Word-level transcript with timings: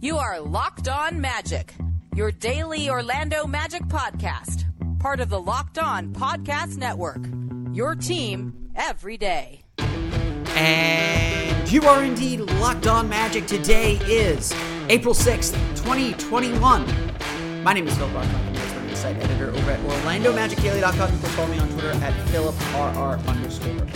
You 0.00 0.16
are 0.16 0.40
Locked 0.40 0.88
On 0.88 1.20
Magic, 1.20 1.74
your 2.14 2.32
daily 2.32 2.88
Orlando 2.88 3.46
Magic 3.46 3.82
podcast, 3.82 4.64
part 4.98 5.20
of 5.20 5.28
the 5.28 5.40
Locked 5.40 5.78
On 5.78 6.12
Podcast 6.12 6.76
Network. 6.76 7.20
Your 7.72 7.94
team 7.94 8.70
every 8.74 9.16
day. 9.16 9.62
And 9.78 11.70
you 11.70 11.82
are 11.82 12.02
indeed 12.02 12.40
locked 12.40 12.86
on 12.86 13.08
magic. 13.08 13.46
Today 13.46 13.98
is 14.06 14.52
April 14.88 15.14
6th, 15.14 15.52
2021. 15.76 17.62
My 17.62 17.72
name 17.72 17.86
is 17.86 17.96
Phil 17.96 18.08
the 18.08 18.96
site 18.96 19.16
editor 19.16 19.50
over 19.50 19.70
at 19.70 19.80
OrlandoMagicDaily.com. 19.80 21.12
You 21.12 21.18
can 21.18 21.28
follow 21.30 21.48
me 21.48 21.58
on 21.58 21.68
Twitter 21.70 21.90
at 21.90 22.12
PhilipRR 22.28 23.26
underscore 23.26 23.86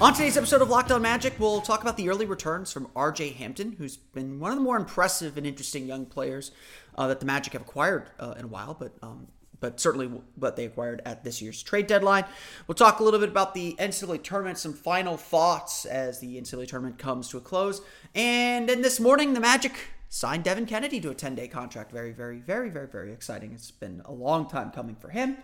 on 0.00 0.14
today's 0.14 0.38
episode 0.38 0.62
of 0.62 0.70
Locked 0.70 0.90
On 0.90 1.02
Magic, 1.02 1.34
we'll 1.38 1.60
talk 1.60 1.82
about 1.82 1.98
the 1.98 2.08
early 2.08 2.24
returns 2.24 2.72
from 2.72 2.86
RJ 2.96 3.34
Hampton, 3.34 3.72
who's 3.72 3.98
been 3.98 4.40
one 4.40 4.50
of 4.50 4.56
the 4.56 4.64
more 4.64 4.78
impressive 4.78 5.36
and 5.36 5.46
interesting 5.46 5.86
young 5.86 6.06
players 6.06 6.52
uh, 6.96 7.06
that 7.08 7.20
the 7.20 7.26
Magic 7.26 7.52
have 7.52 7.62
acquired 7.62 8.10
uh, 8.18 8.34
in 8.38 8.46
a 8.46 8.48
while, 8.48 8.74
but 8.78 8.94
um, 9.02 9.26
but 9.60 9.78
certainly 9.78 10.06
what 10.36 10.56
they 10.56 10.64
acquired 10.64 11.02
at 11.04 11.22
this 11.22 11.42
year's 11.42 11.62
trade 11.62 11.86
deadline. 11.86 12.24
We'll 12.66 12.76
talk 12.76 13.00
a 13.00 13.02
little 13.02 13.20
bit 13.20 13.28
about 13.28 13.52
the 13.52 13.76
NCAA 13.78 14.22
tournament, 14.22 14.56
some 14.56 14.72
final 14.72 15.18
thoughts 15.18 15.84
as 15.84 16.18
the 16.18 16.40
NCAA 16.40 16.66
tournament 16.66 16.96
comes 16.96 17.28
to 17.28 17.36
a 17.36 17.42
close. 17.42 17.82
And 18.14 18.70
then 18.70 18.80
this 18.80 18.98
morning, 19.00 19.34
the 19.34 19.40
Magic 19.40 19.74
signed 20.08 20.44
Devin 20.44 20.64
Cannady 20.64 21.02
to 21.02 21.10
a 21.10 21.14
10 21.14 21.34
day 21.34 21.46
contract. 21.46 21.92
Very, 21.92 22.12
very, 22.12 22.38
very, 22.38 22.70
very, 22.70 22.86
very 22.86 23.12
exciting. 23.12 23.52
It's 23.52 23.70
been 23.70 24.00
a 24.06 24.12
long 24.12 24.48
time 24.48 24.70
coming 24.70 24.96
for 24.96 25.10
him. 25.10 25.36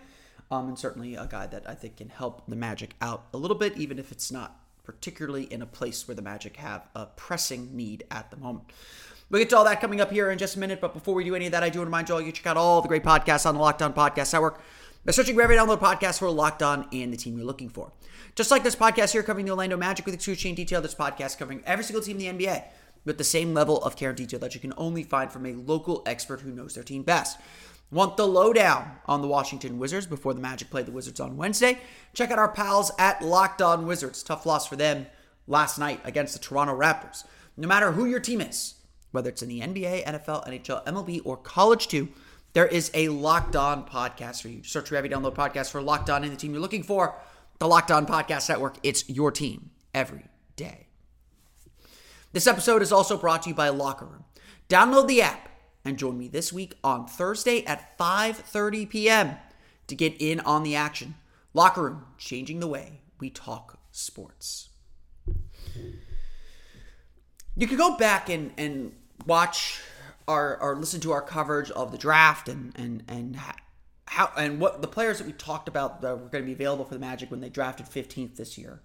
Um, 0.49 0.69
and 0.69 0.79
certainly 0.79 1.15
a 1.15 1.27
guy 1.27 1.47
that 1.47 1.63
I 1.67 1.75
think 1.75 1.97
can 1.97 2.09
help 2.09 2.43
the 2.47 2.55
Magic 2.55 2.95
out 3.01 3.25
a 3.33 3.37
little 3.37 3.57
bit, 3.57 3.77
even 3.77 3.99
if 3.99 4.11
it's 4.11 4.31
not 4.31 4.59
particularly 4.83 5.43
in 5.43 5.61
a 5.61 5.65
place 5.65 6.07
where 6.07 6.15
the 6.15 6.21
Magic 6.21 6.55
have 6.57 6.87
a 6.95 7.07
pressing 7.07 7.75
need 7.75 8.05
at 8.09 8.31
the 8.31 8.37
moment. 8.37 8.71
We'll 9.29 9.41
get 9.41 9.49
to 9.49 9.57
all 9.57 9.65
that 9.65 9.81
coming 9.81 9.99
up 9.99 10.09
here 10.09 10.31
in 10.31 10.37
just 10.37 10.55
a 10.55 10.59
minute. 10.59 10.79
But 10.79 10.93
before 10.93 11.13
we 11.13 11.25
do 11.25 11.35
any 11.35 11.47
of 11.47 11.51
that, 11.51 11.63
I 11.63 11.69
do 11.69 11.79
want 11.79 11.87
to 11.87 11.89
remind 11.89 12.09
you 12.09 12.15
all 12.15 12.21
you 12.21 12.31
check 12.31 12.47
out 12.47 12.55
all 12.55 12.81
the 12.81 12.87
great 12.87 13.03
podcasts 13.03 13.45
on 13.45 13.55
the 13.55 13.61
Locked 13.61 13.81
On 13.81 13.93
Podcast 13.93 14.31
Network 14.31 14.61
by 15.05 15.11
searching 15.11 15.35
wherever 15.35 15.53
you 15.53 15.59
download 15.59 15.79
podcasts 15.79 16.19
for 16.19 16.29
Locked 16.29 16.63
On 16.63 16.87
and 16.93 17.11
the 17.11 17.17
team 17.17 17.35
you're 17.35 17.45
looking 17.45 17.67
for. 17.67 17.91
Just 18.35 18.51
like 18.51 18.63
this 18.63 18.75
podcast 18.75 19.11
here 19.11 19.23
covering 19.23 19.45
the 19.45 19.51
Orlando 19.51 19.75
Magic 19.75 20.05
with 20.05 20.15
excruciating 20.15 20.55
detail, 20.55 20.79
this 20.79 20.95
podcast 20.95 21.37
covering 21.37 21.61
every 21.65 21.83
single 21.83 22.01
team 22.01 22.19
in 22.21 22.37
the 22.37 22.45
NBA 22.45 22.63
with 23.03 23.17
the 23.17 23.23
same 23.23 23.53
level 23.53 23.83
of 23.83 23.95
care 23.95 24.09
and 24.09 24.17
detail 24.17 24.39
that 24.39 24.53
you 24.53 24.61
can 24.61 24.73
only 24.77 25.01
find 25.01 25.31
from 25.31 25.45
a 25.45 25.53
local 25.53 26.03
expert 26.05 26.41
who 26.41 26.51
knows 26.51 26.75
their 26.75 26.83
team 26.83 27.03
best. 27.03 27.39
Want 27.89 28.17
the 28.17 28.27
lowdown 28.27 28.97
on 29.05 29.21
the 29.21 29.27
Washington 29.27 29.79
Wizards 29.79 30.05
before 30.05 30.33
the 30.33 30.41
Magic 30.41 30.69
play 30.69 30.83
the 30.83 30.91
Wizards 30.91 31.21
on 31.21 31.37
Wednesday? 31.37 31.79
Check 32.13 32.31
out 32.31 32.39
our 32.39 32.51
pals 32.51 32.91
at 32.99 33.21
Locked 33.21 33.61
On 33.61 33.85
Wizards. 33.85 34.23
Tough 34.23 34.45
loss 34.45 34.67
for 34.67 34.75
them 34.75 35.07
last 35.47 35.79
night 35.79 36.01
against 36.03 36.33
the 36.33 36.39
Toronto 36.39 36.77
Raptors. 36.77 37.23
No 37.55 37.67
matter 37.67 37.93
who 37.93 38.05
your 38.05 38.19
team 38.19 38.41
is, 38.41 38.75
whether 39.11 39.29
it's 39.29 39.41
in 39.41 39.47
the 39.47 39.61
NBA, 39.61 40.05
NFL, 40.05 40.45
NHL, 40.47 40.85
MLB, 40.85 41.21
or 41.23 41.37
college 41.37 41.87
too, 41.87 42.09
there 42.51 42.67
is 42.67 42.91
a 42.93 43.07
Locked 43.07 43.55
On 43.55 43.85
podcast 43.85 44.41
for 44.41 44.49
you. 44.49 44.63
Search 44.63 44.89
for 44.89 44.97
every 44.97 45.09
download 45.09 45.35
podcast 45.35 45.71
for 45.71 45.81
Locked 45.81 46.09
On 46.09 46.23
and 46.23 46.33
the 46.33 46.37
team 46.37 46.51
you're 46.51 46.61
looking 46.61 46.83
for. 46.83 47.15
The 47.59 47.67
Locked 47.67 47.91
On 47.91 48.05
Podcast 48.05 48.49
Network. 48.49 48.77
It's 48.83 49.09
your 49.09 49.31
team 49.31 49.71
every 49.93 50.25
day. 50.55 50.87
This 52.33 52.47
episode 52.47 52.81
is 52.81 52.91
also 52.91 53.17
brought 53.17 53.43
to 53.43 53.49
you 53.49 53.55
by 53.55 53.69
Locker 53.69 54.05
Room. 54.05 54.25
Download 54.69 55.07
the 55.07 55.21
app 55.21 55.49
and 55.87 55.97
join 55.97 56.17
me 56.17 56.27
this 56.27 56.51
week 56.51 56.75
on 56.83 57.07
Thursday 57.07 57.65
at 57.65 57.97
5:30 57.97 58.89
p.m. 58.89 59.37
to 59.87 59.95
get 59.95 60.13
in 60.19 60.39
on 60.41 60.63
the 60.63 60.75
action. 60.75 61.15
Locker 61.53 61.83
Room, 61.83 62.05
changing 62.17 62.59
the 62.59 62.67
way 62.67 63.01
we 63.19 63.29
talk 63.29 63.79
sports. 63.91 64.69
You 67.55 67.65
could 67.65 67.77
go 67.77 67.97
back 67.97 68.29
and, 68.29 68.51
and 68.57 68.93
watch 69.25 69.81
our 70.27 70.61
or 70.61 70.75
listen 70.75 70.99
to 71.01 71.11
our 71.11 71.21
coverage 71.21 71.71
of 71.71 71.91
the 71.91 71.97
draft 71.97 72.49
and 72.49 72.73
and 72.75 73.03
and 73.07 73.39
how 74.05 74.29
and 74.35 74.59
what 74.59 74.81
the 74.81 74.87
players 74.87 75.19
that 75.19 75.25
we 75.25 75.33
talked 75.33 75.67
about 75.67 76.01
that 76.01 76.19
were 76.19 76.29
going 76.29 76.43
to 76.43 76.45
be 76.47 76.53
available 76.53 76.85
for 76.85 76.93
the 76.93 76.99
Magic 76.99 77.31
when 77.31 77.39
they 77.39 77.49
drafted 77.49 77.85
15th 77.85 78.35
this 78.35 78.57
year, 78.57 78.81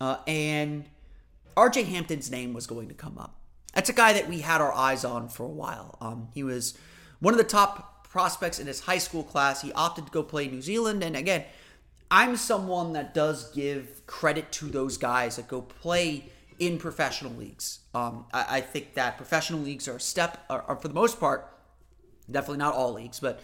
uh, 0.00 0.16
and 0.26 0.86
R.J. 1.56 1.84
Hampton's 1.84 2.30
name 2.30 2.54
was 2.54 2.66
going 2.66 2.88
to 2.88 2.94
come 2.94 3.18
up. 3.18 3.39
That's 3.74 3.88
a 3.88 3.92
guy 3.92 4.12
that 4.12 4.28
we 4.28 4.40
had 4.40 4.60
our 4.60 4.72
eyes 4.72 5.04
on 5.04 5.28
for 5.28 5.44
a 5.44 5.50
while. 5.50 5.96
Um, 6.00 6.28
he 6.34 6.42
was 6.42 6.76
one 7.20 7.34
of 7.34 7.38
the 7.38 7.44
top 7.44 8.08
prospects 8.08 8.58
in 8.58 8.66
his 8.66 8.80
high 8.80 8.98
school 8.98 9.22
class. 9.22 9.62
He 9.62 9.72
opted 9.72 10.06
to 10.06 10.12
go 10.12 10.22
play 10.22 10.48
New 10.48 10.62
Zealand, 10.62 11.02
and 11.02 11.16
again, 11.16 11.44
I'm 12.10 12.36
someone 12.36 12.92
that 12.94 13.14
does 13.14 13.52
give 13.52 14.04
credit 14.06 14.50
to 14.52 14.66
those 14.66 14.96
guys 14.96 15.36
that 15.36 15.46
go 15.46 15.62
play 15.62 16.24
in 16.58 16.76
professional 16.78 17.32
leagues. 17.32 17.80
Um, 17.94 18.26
I, 18.32 18.58
I, 18.58 18.60
think 18.60 18.94
that 18.94 19.16
professional 19.16 19.60
leagues 19.60 19.86
are 19.86 19.96
a 19.96 20.00
step, 20.00 20.44
are, 20.50 20.62
are, 20.62 20.76
for 20.76 20.88
the 20.88 20.94
most 20.94 21.20
part, 21.20 21.48
definitely 22.30 22.58
not 22.58 22.74
all 22.74 22.92
leagues, 22.92 23.20
but 23.20 23.40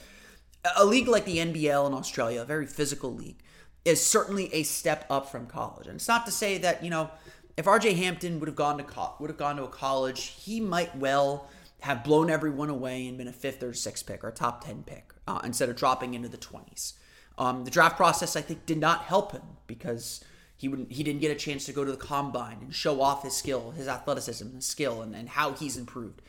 a 0.77 0.85
league 0.85 1.09
like 1.09 1.25
the 1.25 1.39
NBL 1.39 1.87
in 1.87 1.95
Australia, 1.95 2.43
a 2.43 2.45
very 2.45 2.67
physical 2.67 3.15
league, 3.15 3.39
is 3.85 4.05
certainly 4.05 4.53
a 4.53 4.65
step 4.65 5.07
up 5.09 5.31
from 5.31 5.47
college. 5.47 5.87
And 5.87 5.97
it's 5.97 6.09
not 6.09 6.27
to 6.27 6.33
say 6.33 6.59
that 6.59 6.83
you 6.83 6.91
know 6.91 7.11
if 7.57 7.65
RJ 7.65 7.97
Hampton 7.97 8.39
would 8.41 8.49
have 8.49 8.57
gone 8.57 8.79
to 8.79 8.85
co- 8.85 9.15
would 9.19 9.31
have 9.31 9.39
gone 9.39 9.57
to 9.57 9.65
a 9.65 9.69
college, 9.69 10.35
he 10.39 10.61
might 10.61 10.95
well 10.97 11.49
have 11.81 12.05
blown 12.05 12.31
everyone 12.31 12.71
away 12.71 13.07
and 13.07 13.19
been 13.19 13.29
a 13.29 13.33
fifth 13.33 13.63
or 13.63 13.73
sixth 13.73 14.07
pick 14.07 14.25
or 14.25 14.29
a 14.29 14.33
top 14.33 14.65
ten 14.65 14.83
pick 14.83 15.13
uh, 15.27 15.41
instead 15.45 15.69
of 15.69 15.77
dropping 15.77 16.15
into 16.15 16.29
the 16.29 16.37
twenties. 16.37 16.95
Um, 17.39 17.65
the 17.65 17.71
draft 17.71 17.97
process, 17.97 18.37
I 18.37 18.41
think, 18.41 18.67
did 18.67 18.79
not 18.79 19.03
help 19.03 19.33
him 19.33 19.43
because 19.67 20.25
he 20.57 20.69
wouldn't 20.69 20.93
he 20.93 21.03
didn't 21.03 21.21
get 21.21 21.31
a 21.31 21.35
chance 21.35 21.67
to 21.67 21.73
go 21.73 21.85
to 21.85 21.91
the 21.91 21.99
combine 21.99 22.59
and 22.61 22.75
show 22.75 23.01
off 23.01 23.23
his 23.23 23.35
skill, 23.37 23.73
his 23.73 23.89
athleticism, 23.89 24.55
his 24.55 24.67
skill, 24.67 25.03
and, 25.03 25.15
and 25.15 25.31
how 25.31 25.53
he's 25.53 25.77
improved. 25.77 26.23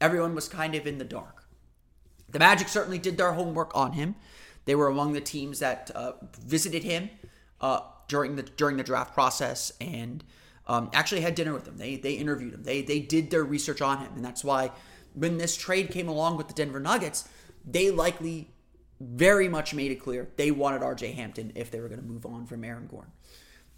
Everyone 0.00 0.34
was 0.34 0.48
kind 0.48 0.74
of 0.74 0.86
in 0.86 0.98
the 0.98 1.04
dark. 1.04 1.44
The 2.28 2.38
Magic 2.38 2.68
certainly 2.68 2.98
did 2.98 3.18
their 3.18 3.32
homework 3.32 3.76
on 3.76 3.92
him. 3.92 4.14
They 4.64 4.74
were 4.74 4.88
among 4.88 5.12
the 5.12 5.20
teams 5.20 5.58
that 5.58 5.90
uh, 5.94 6.12
visited 6.40 6.84
him 6.84 7.10
uh, 7.60 7.80
during 8.08 8.36
the 8.36 8.42
during 8.42 8.76
the 8.76 8.82
draft 8.84 9.14
process 9.14 9.72
and 9.80 10.24
um, 10.66 10.90
actually 10.92 11.22
had 11.22 11.34
dinner 11.34 11.52
with 11.52 11.66
him. 11.66 11.76
They 11.76 11.96
they 11.96 12.14
interviewed 12.14 12.54
him. 12.54 12.62
They 12.62 12.82
they 12.82 13.00
did 13.00 13.30
their 13.30 13.44
research 13.44 13.80
on 13.80 13.98
him, 13.98 14.12
and 14.14 14.24
that's 14.24 14.44
why 14.44 14.70
when 15.14 15.38
this 15.38 15.56
trade 15.56 15.90
came 15.90 16.08
along 16.08 16.36
with 16.36 16.48
the 16.48 16.54
Denver 16.54 16.80
Nuggets, 16.80 17.28
they 17.64 17.90
likely 17.90 18.50
very 19.00 19.48
much 19.48 19.74
made 19.74 19.90
it 19.90 19.96
clear 19.96 20.28
they 20.36 20.50
wanted 20.50 20.80
RJ 20.80 21.14
Hampton 21.14 21.52
if 21.54 21.70
they 21.70 21.80
were 21.80 21.88
going 21.88 22.00
to 22.00 22.06
move 22.06 22.24
on 22.24 22.46
from 22.46 22.64
Aaron 22.64 22.86
Gordon. 22.86 23.12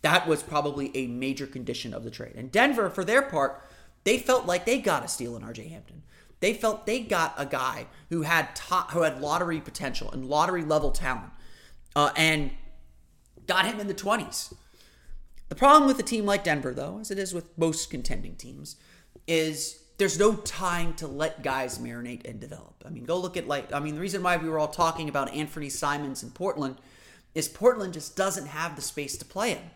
That 0.03 0.29
was 0.29 0.43
probably 0.43 0.95
a 0.95 1.07
major 1.07 1.47
condition 1.47 1.95
of 1.95 2.05
the 2.05 2.11
trade. 2.11 2.35
And 2.37 2.53
Denver, 2.53 2.91
for 2.91 3.05
their 3.05 3.23
part, 3.23 3.63
they 4.05 4.19
felt 4.19 4.45
like 4.45 4.67
they 4.67 4.79
got 4.79 5.05
a 5.05 5.09
steal 5.09 5.35
in 5.35 5.43
RJ 5.43 5.71
Hampton. 5.71 6.03
They 6.41 6.53
felt 6.53 6.85
they 6.85 7.01
got 7.01 7.35
a 7.39 7.47
guy 7.47 7.87
who 8.11 8.23
had 8.23 8.55
top, 8.55 8.91
who 8.91 9.01
had 9.01 9.23
lottery 9.23 9.61
potential 9.61 10.11
and 10.11 10.27
lottery 10.27 10.63
level 10.63 10.91
talent, 10.91 11.31
uh, 11.97 12.11
and 12.17 12.51
got 13.47 13.65
him 13.65 13.81
in 13.81 13.87
the 13.87 13.95
twenties. 13.95 14.53
The 15.49 15.55
problem 15.55 15.87
with 15.87 15.99
a 15.99 16.03
team 16.03 16.25
like 16.25 16.45
Denver, 16.45 16.73
though, 16.73 16.99
as 17.01 17.11
it 17.11 17.19
is 17.19 17.35
with 17.35 17.57
most 17.59 17.91
contending 17.91 18.37
teams, 18.37 18.77
is 19.27 19.81
there's 19.99 20.19
no 20.19 20.35
time 20.35 20.95
to 20.95 21.07
let 21.07 21.43
guys 21.43 21.79
marinate 21.79 22.29
and 22.29 22.41
develop. 22.41 22.83
I 22.85 22.89
mean, 22.89 23.05
go 23.05 23.19
look 23.19 23.37
at 23.37 23.47
like 23.47 23.73
I 23.73 23.81
mean, 23.81 23.95
the 23.95 24.01
reason 24.01 24.23
why 24.23 24.37
we 24.37 24.49
were 24.49 24.59
all 24.59 24.69
talking 24.69 25.09
about 25.09 25.33
Anfernee 25.33 25.71
Simons 25.71 26.23
in 26.23 26.31
Portland 26.31 26.77
is 27.35 27.49
Portland 27.49 27.93
just 27.93 28.17
doesn't 28.17 28.47
have 28.47 28.77
the 28.77 28.83
space 28.83 29.17
to 29.19 29.25
play 29.25 29.51
him. 29.51 29.71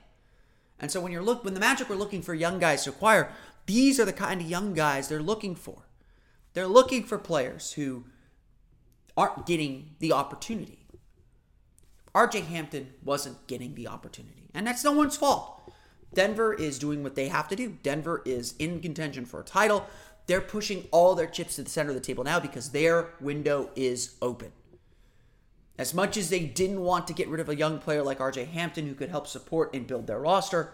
And 0.81 0.91
so 0.91 1.01
when 1.01 1.13
you're 1.13 1.23
look 1.23 1.45
when 1.45 1.55
the 1.55 1.61
Magic 1.61 1.89
were 1.89 1.97
looking 1.97 2.23
for 2.23 2.35
young 2.35 2.59
guys 2.59 2.85
to 2.85 2.91
acquire, 2.91 3.33
these 3.67 4.01
are 4.01 4.05
the 4.05 4.13
kind 4.13 4.41
of 4.41 4.49
young 4.49 4.75
guys 4.75 5.09
they're 5.09 5.23
looking 5.23 5.55
for. 5.55 5.83
They're 6.55 6.67
looking 6.67 7.05
for 7.05 7.19
players 7.19 7.73
who 7.73 8.05
aren't 9.17 9.47
getting 9.47 9.95
the 9.99 10.13
opportunity. 10.13 10.87
RJ 12.15 12.47
Hampton 12.47 12.95
wasn't 13.05 13.47
getting 13.47 13.75
the 13.75 13.87
opportunity, 13.87 14.38
and 14.55 14.67
that's 14.67 14.85
no 14.85 14.93
one's 14.93 15.17
fault. 15.17 15.73
Denver 16.15 16.55
is 16.55 16.79
doing 16.79 17.03
what 17.03 17.15
they 17.15 17.29
have 17.29 17.49
to 17.49 17.57
do. 17.57 17.77
Denver 17.83 18.23
is 18.25 18.55
in 18.59 18.81
contention 18.81 19.25
for 19.25 19.41
a 19.41 19.45
title. 19.45 19.87
They're 20.27 20.41
pushing 20.41 20.87
all 20.91 21.15
their 21.15 21.27
chips 21.27 21.57
to 21.57 21.63
the 21.63 21.71
center 21.71 21.91
of 21.91 21.95
the 21.95 22.01
table 22.01 22.25
now 22.25 22.41
because 22.41 22.71
their 22.71 23.11
window 23.21 23.71
is 23.77 24.17
open. 24.21 24.53
As 25.79 25.95
much 25.95 26.17
as 26.17 26.29
they 26.29 26.41
didn't 26.41 26.81
want 26.81 27.07
to 27.07 27.15
get 27.15 27.29
rid 27.29 27.41
of 27.41 27.49
a 27.49 27.57
young 27.57 27.79
player 27.79 28.03
like 28.03 28.19
RJ 28.19 28.49
Hampton 28.49 28.87
who 28.87 28.95
could 28.95 29.11
help 29.11 29.27
support 29.27 29.73
and 29.75 29.87
build 29.87 30.07
their 30.07 30.19
roster, 30.19 30.73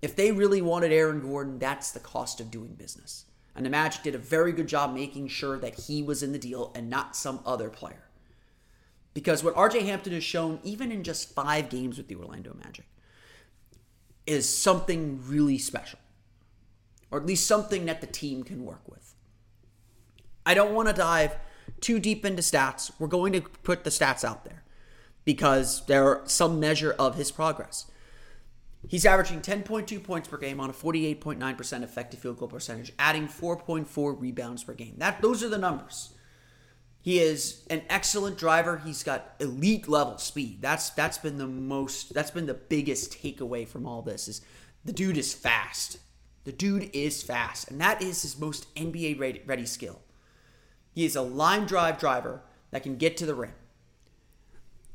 if 0.00 0.14
they 0.14 0.30
really 0.30 0.62
wanted 0.62 0.92
Aaron 0.92 1.20
Gordon, 1.20 1.58
that's 1.58 1.90
the 1.90 1.98
cost 1.98 2.40
of 2.40 2.50
doing 2.50 2.74
business. 2.74 3.24
And 3.56 3.66
the 3.66 3.70
Magic 3.70 4.04
did 4.04 4.14
a 4.14 4.18
very 4.18 4.52
good 4.52 4.68
job 4.68 4.94
making 4.94 5.26
sure 5.28 5.58
that 5.58 5.74
he 5.74 6.02
was 6.02 6.22
in 6.22 6.30
the 6.32 6.38
deal 6.38 6.70
and 6.76 6.88
not 6.88 7.16
some 7.16 7.40
other 7.44 7.68
player. 7.68 8.04
Because 9.12 9.42
what 9.42 9.56
RJ 9.56 9.82
Hampton 9.82 10.12
has 10.12 10.22
shown, 10.22 10.60
even 10.62 10.92
in 10.92 11.02
just 11.02 11.34
five 11.34 11.68
games 11.68 11.98
with 11.98 12.06
the 12.06 12.14
Orlando 12.14 12.56
Magic, 12.62 12.86
is 14.28 14.48
something 14.48 15.20
really 15.26 15.58
special. 15.58 15.98
Or 17.10 17.18
at 17.18 17.26
least 17.26 17.46
something 17.46 17.86
that 17.86 18.02
the 18.02 18.06
team 18.06 18.44
can 18.44 18.64
work 18.66 18.82
with. 18.86 19.14
I 20.44 20.52
don't 20.52 20.74
want 20.74 20.88
to 20.88 20.94
dive 20.94 21.36
too 21.80 21.98
deep 21.98 22.24
into 22.24 22.42
stats. 22.42 22.90
We're 22.98 23.06
going 23.06 23.32
to 23.32 23.40
put 23.40 23.84
the 23.84 23.90
stats 23.90 24.24
out 24.24 24.44
there 24.44 24.62
because 25.24 25.84
there 25.86 26.06
are 26.06 26.22
some 26.26 26.60
measure 26.60 26.94
of 26.98 27.14
his 27.14 27.30
progress. 27.30 27.90
He's 28.86 29.06
averaging 29.06 29.40
10.2 29.40 30.02
points 30.04 30.28
per 30.28 30.38
game 30.38 30.60
on 30.60 30.70
a 30.70 30.72
48.9% 30.72 31.82
effective 31.82 32.20
field 32.20 32.38
goal 32.38 32.48
percentage, 32.48 32.92
adding 32.98 33.26
4.4 33.26 34.20
rebounds 34.20 34.62
per 34.62 34.74
game. 34.74 34.94
That 34.98 35.20
those 35.20 35.42
are 35.42 35.48
the 35.48 35.58
numbers. 35.58 36.14
He 37.08 37.20
is 37.20 37.62
an 37.70 37.80
excellent 37.88 38.36
driver. 38.36 38.82
He's 38.84 39.02
got 39.02 39.34
elite 39.40 39.88
level 39.88 40.18
speed. 40.18 40.60
That's 40.60 40.90
that's 40.90 41.16
been 41.16 41.38
the 41.38 41.46
most 41.46 42.12
that's 42.12 42.30
been 42.30 42.44
the 42.44 42.52
biggest 42.52 43.12
takeaway 43.12 43.66
from 43.66 43.86
all 43.86 44.02
this 44.02 44.28
is 44.28 44.42
the 44.84 44.92
dude 44.92 45.16
is 45.16 45.32
fast. 45.32 46.00
The 46.44 46.52
dude 46.52 46.90
is 46.92 47.22
fast, 47.22 47.70
and 47.70 47.80
that 47.80 48.02
is 48.02 48.20
his 48.20 48.38
most 48.38 48.74
NBA 48.74 49.18
ready, 49.18 49.40
ready 49.46 49.64
skill. 49.64 50.02
He 50.94 51.06
is 51.06 51.16
a 51.16 51.22
line 51.22 51.64
drive 51.64 51.98
driver 51.98 52.42
that 52.72 52.82
can 52.82 52.98
get 52.98 53.16
to 53.16 53.24
the 53.24 53.34
rim. 53.34 53.54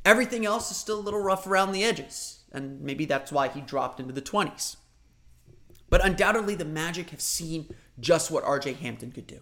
Everything 0.06 0.45
else 0.45 0.69
is 0.69 0.77
still 0.77 1.00
a 1.00 1.01
little 1.01 1.19
rough 1.19 1.48
around 1.48 1.71
the 1.71 1.83
edges, 1.83 2.44
and 2.51 2.80
maybe 2.80 3.06
that's 3.06 3.31
why 3.31 3.48
he 3.48 3.59
dropped 3.59 4.00
into 4.00 4.13
the 4.13 4.21
20s. 4.21 4.75
But 5.89 6.06
undoubtedly, 6.06 6.54
the 6.54 6.63
Magic 6.63 7.09
have 7.09 7.21
seen 7.21 7.74
just 8.00 8.30
what 8.30 8.45
RJ 8.45 8.75
Hampton 8.75 9.12
could 9.12 9.25
do. 9.25 9.39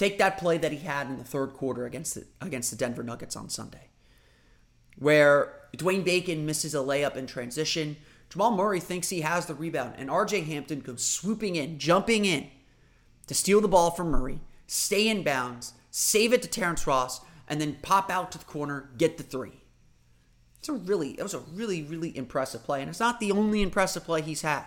Take 0.00 0.16
that 0.16 0.38
play 0.38 0.56
that 0.56 0.72
he 0.72 0.78
had 0.78 1.08
in 1.08 1.18
the 1.18 1.24
third 1.24 1.52
quarter 1.52 1.84
against 1.84 2.14
the, 2.14 2.24
against 2.40 2.70
the 2.70 2.76
Denver 2.78 3.02
Nuggets 3.02 3.36
on 3.36 3.50
Sunday, 3.50 3.90
where 4.96 5.52
Dwayne 5.76 6.02
Bacon 6.02 6.46
misses 6.46 6.74
a 6.74 6.78
layup 6.78 7.16
in 7.16 7.26
transition. 7.26 7.98
Jamal 8.30 8.56
Murray 8.56 8.80
thinks 8.80 9.10
he 9.10 9.20
has 9.20 9.44
the 9.44 9.52
rebound, 9.52 9.96
and 9.98 10.08
RJ 10.08 10.46
Hampton 10.46 10.80
comes 10.80 11.04
swooping 11.04 11.54
in, 11.54 11.78
jumping 11.78 12.24
in 12.24 12.48
to 13.26 13.34
steal 13.34 13.60
the 13.60 13.68
ball 13.68 13.90
from 13.90 14.10
Murray, 14.10 14.40
stay 14.66 15.06
in 15.06 15.22
bounds, 15.22 15.74
save 15.90 16.32
it 16.32 16.40
to 16.40 16.48
Terrence 16.48 16.86
Ross, 16.86 17.20
and 17.46 17.60
then 17.60 17.76
pop 17.82 18.10
out 18.10 18.32
to 18.32 18.38
the 18.38 18.46
corner, 18.46 18.88
get 18.96 19.18
the 19.18 19.22
three. 19.22 19.64
It's 20.60 20.70
a 20.70 20.72
really, 20.72 21.10
it 21.10 21.22
was 21.22 21.34
a 21.34 21.40
really, 21.40 21.82
really 21.82 22.16
impressive 22.16 22.64
play, 22.64 22.80
and 22.80 22.88
it's 22.88 23.00
not 23.00 23.20
the 23.20 23.32
only 23.32 23.60
impressive 23.60 24.04
play 24.04 24.22
he's 24.22 24.40
had. 24.40 24.64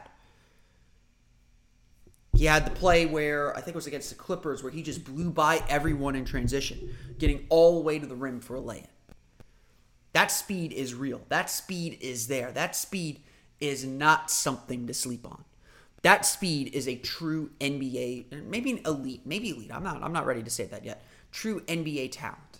He 2.35 2.45
had 2.45 2.65
the 2.65 2.71
play 2.71 3.05
where 3.05 3.55
I 3.55 3.61
think 3.61 3.69
it 3.69 3.75
was 3.75 3.87
against 3.87 4.09
the 4.09 4.15
Clippers 4.15 4.63
where 4.63 4.71
he 4.71 4.81
just 4.81 5.03
blew 5.03 5.29
by 5.29 5.63
everyone 5.69 6.15
in 6.15 6.25
transition, 6.25 6.95
getting 7.19 7.45
all 7.49 7.75
the 7.75 7.81
way 7.81 7.99
to 7.99 8.05
the 8.05 8.15
rim 8.15 8.39
for 8.39 8.55
a 8.55 8.61
layup. 8.61 8.87
That 10.13 10.31
speed 10.31 10.73
is 10.73 10.93
real. 10.93 11.21
That 11.29 11.49
speed 11.49 11.97
is 12.01 12.27
there. 12.27 12.51
That 12.51 12.75
speed 12.75 13.21
is 13.59 13.85
not 13.85 14.29
something 14.31 14.87
to 14.87 14.93
sleep 14.93 15.25
on. 15.25 15.43
That 16.01 16.25
speed 16.25 16.73
is 16.73 16.87
a 16.87 16.95
true 16.95 17.51
NBA, 17.59 18.45
maybe 18.45 18.71
an 18.71 18.81
elite, 18.85 19.21
maybe 19.25 19.49
elite. 19.51 19.71
I'm 19.73 19.83
not 19.83 20.03
I'm 20.03 20.11
not 20.11 20.25
ready 20.25 20.43
to 20.43 20.49
say 20.49 20.65
that 20.65 20.83
yet. 20.83 21.03
True 21.31 21.61
NBA 21.61 22.11
talent. 22.11 22.59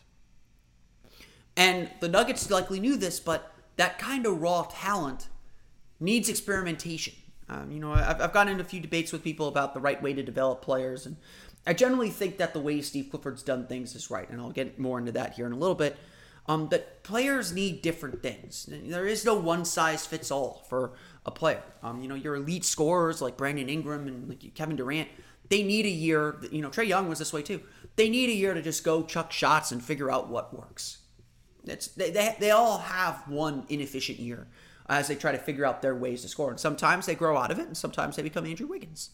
And 1.56 1.92
the 2.00 2.08
Nuggets 2.08 2.50
likely 2.50 2.80
knew 2.80 2.96
this, 2.96 3.20
but 3.20 3.52
that 3.76 4.00
kind 4.00 4.26
of 4.26 4.42
raw 4.42 4.66
talent 4.72 5.28
needs 6.00 6.30
experimentation. 6.30 7.14
Um, 7.50 7.72
you 7.72 7.80
know, 7.80 7.92
I've, 7.92 8.22
I've 8.22 8.34
gotten 8.34 8.52
into 8.52 8.64
a 8.64 8.68
few 8.68 8.80
debates 8.80 9.12
with 9.12 9.24
people 9.24 9.48
about 9.48 9.74
the 9.74 9.80
right 9.80 10.02
way 10.02 10.14
to 10.14 10.24
develop 10.24 10.62
players, 10.62 11.06
and 11.06 11.18
I 11.66 11.74
generally 11.74 12.10
think 12.10 12.38
that 12.38 12.54
the 12.54 12.60
way 12.60 12.82
Steve 12.82 13.10
Clifford's 13.10 13.44
done 13.44 13.68
things 13.68 13.96
is 13.96 14.10
right, 14.10 14.30
and 14.30 14.42
I'll 14.42 14.52
get 14.52 14.80
more 14.80 15.00
into 15.00 15.12
that 15.14 15.34
here 15.34 15.46
in 15.46 15.52
a 15.52 15.58
little 15.58 15.76
bit. 15.76 15.98
Um, 16.48 16.70
players 17.04 17.54
need 17.54 17.82
different 17.82 18.22
things. 18.22 18.68
There 18.70 19.08
is 19.08 19.24
no 19.24 19.36
one 19.36 19.64
size 19.64 20.06
fits 20.06 20.30
all 20.30 20.66
for 20.68 20.92
a 21.26 21.32
player. 21.32 21.64
Um, 21.82 22.02
you 22.02 22.10
know, 22.10 22.16
your 22.16 22.36
elite 22.36 22.66
scorers 22.66 23.22
like 23.22 23.38
Brandon 23.38 23.70
Ingram 23.70 24.08
and 24.08 24.28
like 24.28 24.54
Kevin 24.54 24.76
Durant, 24.76 25.08
they 25.50 25.64
need 25.64 25.86
a 25.86 25.90
year. 25.90 26.38
You 26.52 26.62
know, 26.62 26.70
Trae 26.70 26.88
Young 26.88 27.08
was 27.08 27.20
this 27.20 27.32
way 27.32 27.44
too. 27.44 27.62
They 27.96 28.10
need 28.10 28.30
a 28.30 28.34
year 28.34 28.54
to 28.54 28.62
just 28.62 28.84
go 28.84 29.04
chuck 29.04 29.32
shots 29.32 29.72
and 29.72 29.82
figure 29.82 30.12
out 30.12 30.28
what 30.28 30.54
works. 30.54 30.98
It's 31.66 31.88
they, 31.88 32.12
they, 32.12 32.36
they 32.40 32.52
all 32.52 32.80
have 32.80 33.24
one 33.30 33.66
inefficient 33.70 34.20
year 34.20 34.48
as 34.88 35.08
they 35.08 35.16
try 35.16 35.32
to 35.32 35.38
figure 35.38 35.66
out 35.66 35.82
their 35.82 35.96
ways 35.96 36.22
to 36.22 36.28
score. 36.28 36.50
And 36.50 36.60
sometimes 36.60 37.06
they 37.06 37.16
grow 37.16 37.38
out 37.38 37.52
of 37.52 37.60
it, 37.60 37.68
and 37.68 37.78
sometimes 37.78 38.16
they 38.16 38.24
become 38.24 38.46
Andrew 38.46 38.68
Wiggins. 38.68 39.12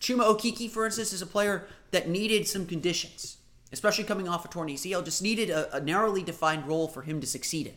Chuma 0.00 0.24
Okeke, 0.24 0.70
for 0.70 0.86
instance, 0.86 1.12
is 1.12 1.22
a 1.22 1.26
player 1.26 1.66
that 1.90 2.08
needed 2.08 2.46
some 2.46 2.66
conditions, 2.66 3.38
especially 3.72 4.04
coming 4.04 4.28
off 4.28 4.44
a 4.44 4.48
torn 4.48 4.68
ACL, 4.68 5.04
just 5.04 5.22
needed 5.22 5.50
a, 5.50 5.74
a 5.74 5.80
narrowly 5.80 6.22
defined 6.22 6.66
role 6.66 6.88
for 6.88 7.02
him 7.02 7.20
to 7.20 7.26
succeed 7.26 7.66
in. 7.66 7.74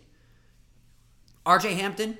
RJ 1.45 1.75
Hampton, 1.77 2.17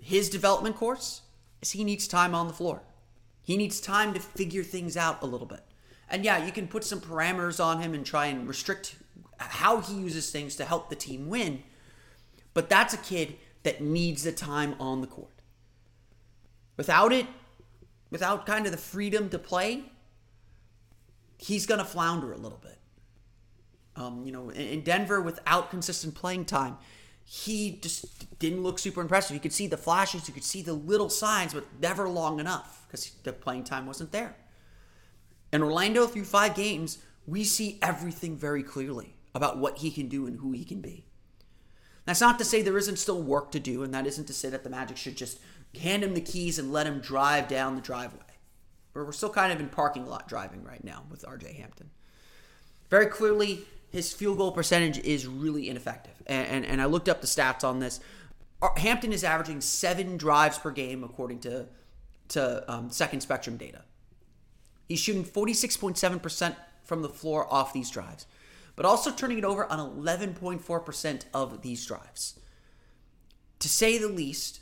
his 0.00 0.28
development 0.28 0.76
course 0.76 1.22
is 1.62 1.72
he 1.72 1.84
needs 1.84 2.08
time 2.08 2.34
on 2.34 2.48
the 2.48 2.54
floor. 2.54 2.82
He 3.42 3.56
needs 3.56 3.80
time 3.80 4.12
to 4.14 4.20
figure 4.20 4.62
things 4.62 4.96
out 4.96 5.22
a 5.22 5.26
little 5.26 5.46
bit. 5.46 5.64
And 6.10 6.24
yeah, 6.24 6.44
you 6.44 6.52
can 6.52 6.68
put 6.68 6.84
some 6.84 7.00
parameters 7.00 7.64
on 7.64 7.80
him 7.80 7.94
and 7.94 8.04
try 8.04 8.26
and 8.26 8.46
restrict 8.48 8.96
how 9.38 9.80
he 9.80 9.94
uses 9.94 10.30
things 10.30 10.56
to 10.56 10.64
help 10.64 10.90
the 10.90 10.96
team 10.96 11.28
win. 11.28 11.62
But 12.54 12.68
that's 12.68 12.92
a 12.92 12.98
kid 12.98 13.36
that 13.68 13.82
needs 13.82 14.22
the 14.22 14.32
time 14.32 14.74
on 14.80 15.02
the 15.02 15.06
court. 15.06 15.42
Without 16.78 17.12
it, 17.12 17.26
without 18.10 18.46
kind 18.46 18.64
of 18.64 18.72
the 18.72 18.78
freedom 18.78 19.28
to 19.28 19.38
play, 19.38 19.84
he's 21.36 21.66
going 21.66 21.76
to 21.76 21.84
flounder 21.84 22.32
a 22.32 22.38
little 22.38 22.62
bit. 22.62 22.78
Um, 23.94 24.24
you 24.24 24.32
know, 24.32 24.48
in 24.48 24.80
Denver, 24.80 25.20
without 25.20 25.68
consistent 25.68 26.14
playing 26.14 26.46
time, 26.46 26.78
he 27.26 27.72
just 27.72 28.38
didn't 28.38 28.62
look 28.62 28.78
super 28.78 29.02
impressive. 29.02 29.34
You 29.34 29.40
could 29.40 29.52
see 29.52 29.66
the 29.66 29.76
flashes, 29.76 30.26
you 30.26 30.32
could 30.32 30.44
see 30.44 30.62
the 30.62 30.72
little 30.72 31.10
signs, 31.10 31.52
but 31.52 31.66
never 31.78 32.08
long 32.08 32.40
enough 32.40 32.86
because 32.86 33.10
the 33.22 33.34
playing 33.34 33.64
time 33.64 33.84
wasn't 33.84 34.12
there. 34.12 34.34
In 35.52 35.62
Orlando, 35.62 36.06
through 36.06 36.24
five 36.24 36.54
games, 36.54 37.02
we 37.26 37.44
see 37.44 37.78
everything 37.82 38.34
very 38.34 38.62
clearly 38.62 39.14
about 39.34 39.58
what 39.58 39.76
he 39.76 39.90
can 39.90 40.08
do 40.08 40.26
and 40.26 40.38
who 40.38 40.52
he 40.52 40.64
can 40.64 40.80
be. 40.80 41.04
That's 42.08 42.22
not 42.22 42.38
to 42.38 42.44
say 42.46 42.62
there 42.62 42.78
isn't 42.78 42.98
still 42.98 43.20
work 43.20 43.50
to 43.50 43.60
do, 43.60 43.82
and 43.82 43.92
that 43.92 44.06
isn't 44.06 44.24
to 44.28 44.32
say 44.32 44.48
that 44.48 44.64
the 44.64 44.70
Magic 44.70 44.96
should 44.96 45.14
just 45.14 45.38
hand 45.78 46.02
him 46.02 46.14
the 46.14 46.22
keys 46.22 46.58
and 46.58 46.72
let 46.72 46.86
him 46.86 47.00
drive 47.00 47.48
down 47.48 47.74
the 47.74 47.82
driveway. 47.82 48.22
But 48.94 49.04
we're 49.04 49.12
still 49.12 49.28
kind 49.28 49.52
of 49.52 49.60
in 49.60 49.68
parking 49.68 50.06
lot 50.06 50.26
driving 50.26 50.64
right 50.64 50.82
now 50.82 51.02
with 51.10 51.22
RJ 51.26 51.56
Hampton. 51.56 51.90
Very 52.88 53.04
clearly, 53.08 53.60
his 53.90 54.10
field 54.10 54.38
goal 54.38 54.52
percentage 54.52 54.98
is 55.00 55.26
really 55.26 55.68
ineffective. 55.68 56.14
And, 56.26 56.46
and, 56.46 56.64
and 56.64 56.80
I 56.80 56.86
looked 56.86 57.10
up 57.10 57.20
the 57.20 57.26
stats 57.26 57.62
on 57.62 57.78
this. 57.78 58.00
Hampton 58.78 59.12
is 59.12 59.22
averaging 59.22 59.60
seven 59.60 60.16
drives 60.16 60.56
per 60.56 60.70
game 60.70 61.04
according 61.04 61.40
to, 61.40 61.66
to 62.28 62.72
um, 62.72 62.88
Second 62.88 63.20
Spectrum 63.20 63.58
data. 63.58 63.82
He's 64.88 65.00
shooting 65.00 65.24
46.7% 65.24 66.56
from 66.84 67.02
the 67.02 67.10
floor 67.10 67.46
off 67.52 67.74
these 67.74 67.90
drives 67.90 68.24
but 68.78 68.86
also 68.86 69.10
turning 69.10 69.38
it 69.38 69.44
over 69.44 69.66
on 69.66 69.80
11.4% 70.00 71.24
of 71.34 71.62
these 71.62 71.84
drives. 71.84 72.38
To 73.58 73.68
say 73.68 73.98
the 73.98 74.06
least, 74.06 74.60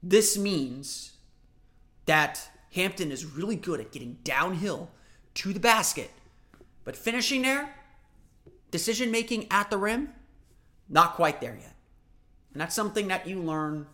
this 0.00 0.38
means 0.38 1.14
that 2.06 2.48
Hampton 2.72 3.10
is 3.10 3.24
really 3.24 3.56
good 3.56 3.80
at 3.80 3.90
getting 3.90 4.18
downhill 4.22 4.92
to 5.34 5.52
the 5.52 5.58
basket, 5.58 6.12
but 6.84 6.94
finishing 6.96 7.42
there, 7.42 7.74
decision 8.70 9.10
making 9.10 9.48
at 9.50 9.70
the 9.70 9.76
rim, 9.76 10.10
not 10.88 11.14
quite 11.14 11.40
there 11.40 11.58
yet. 11.60 11.74
And 12.52 12.60
that's 12.60 12.76
something 12.76 13.08
that 13.08 13.26
you 13.26 13.42
learn 13.42 13.88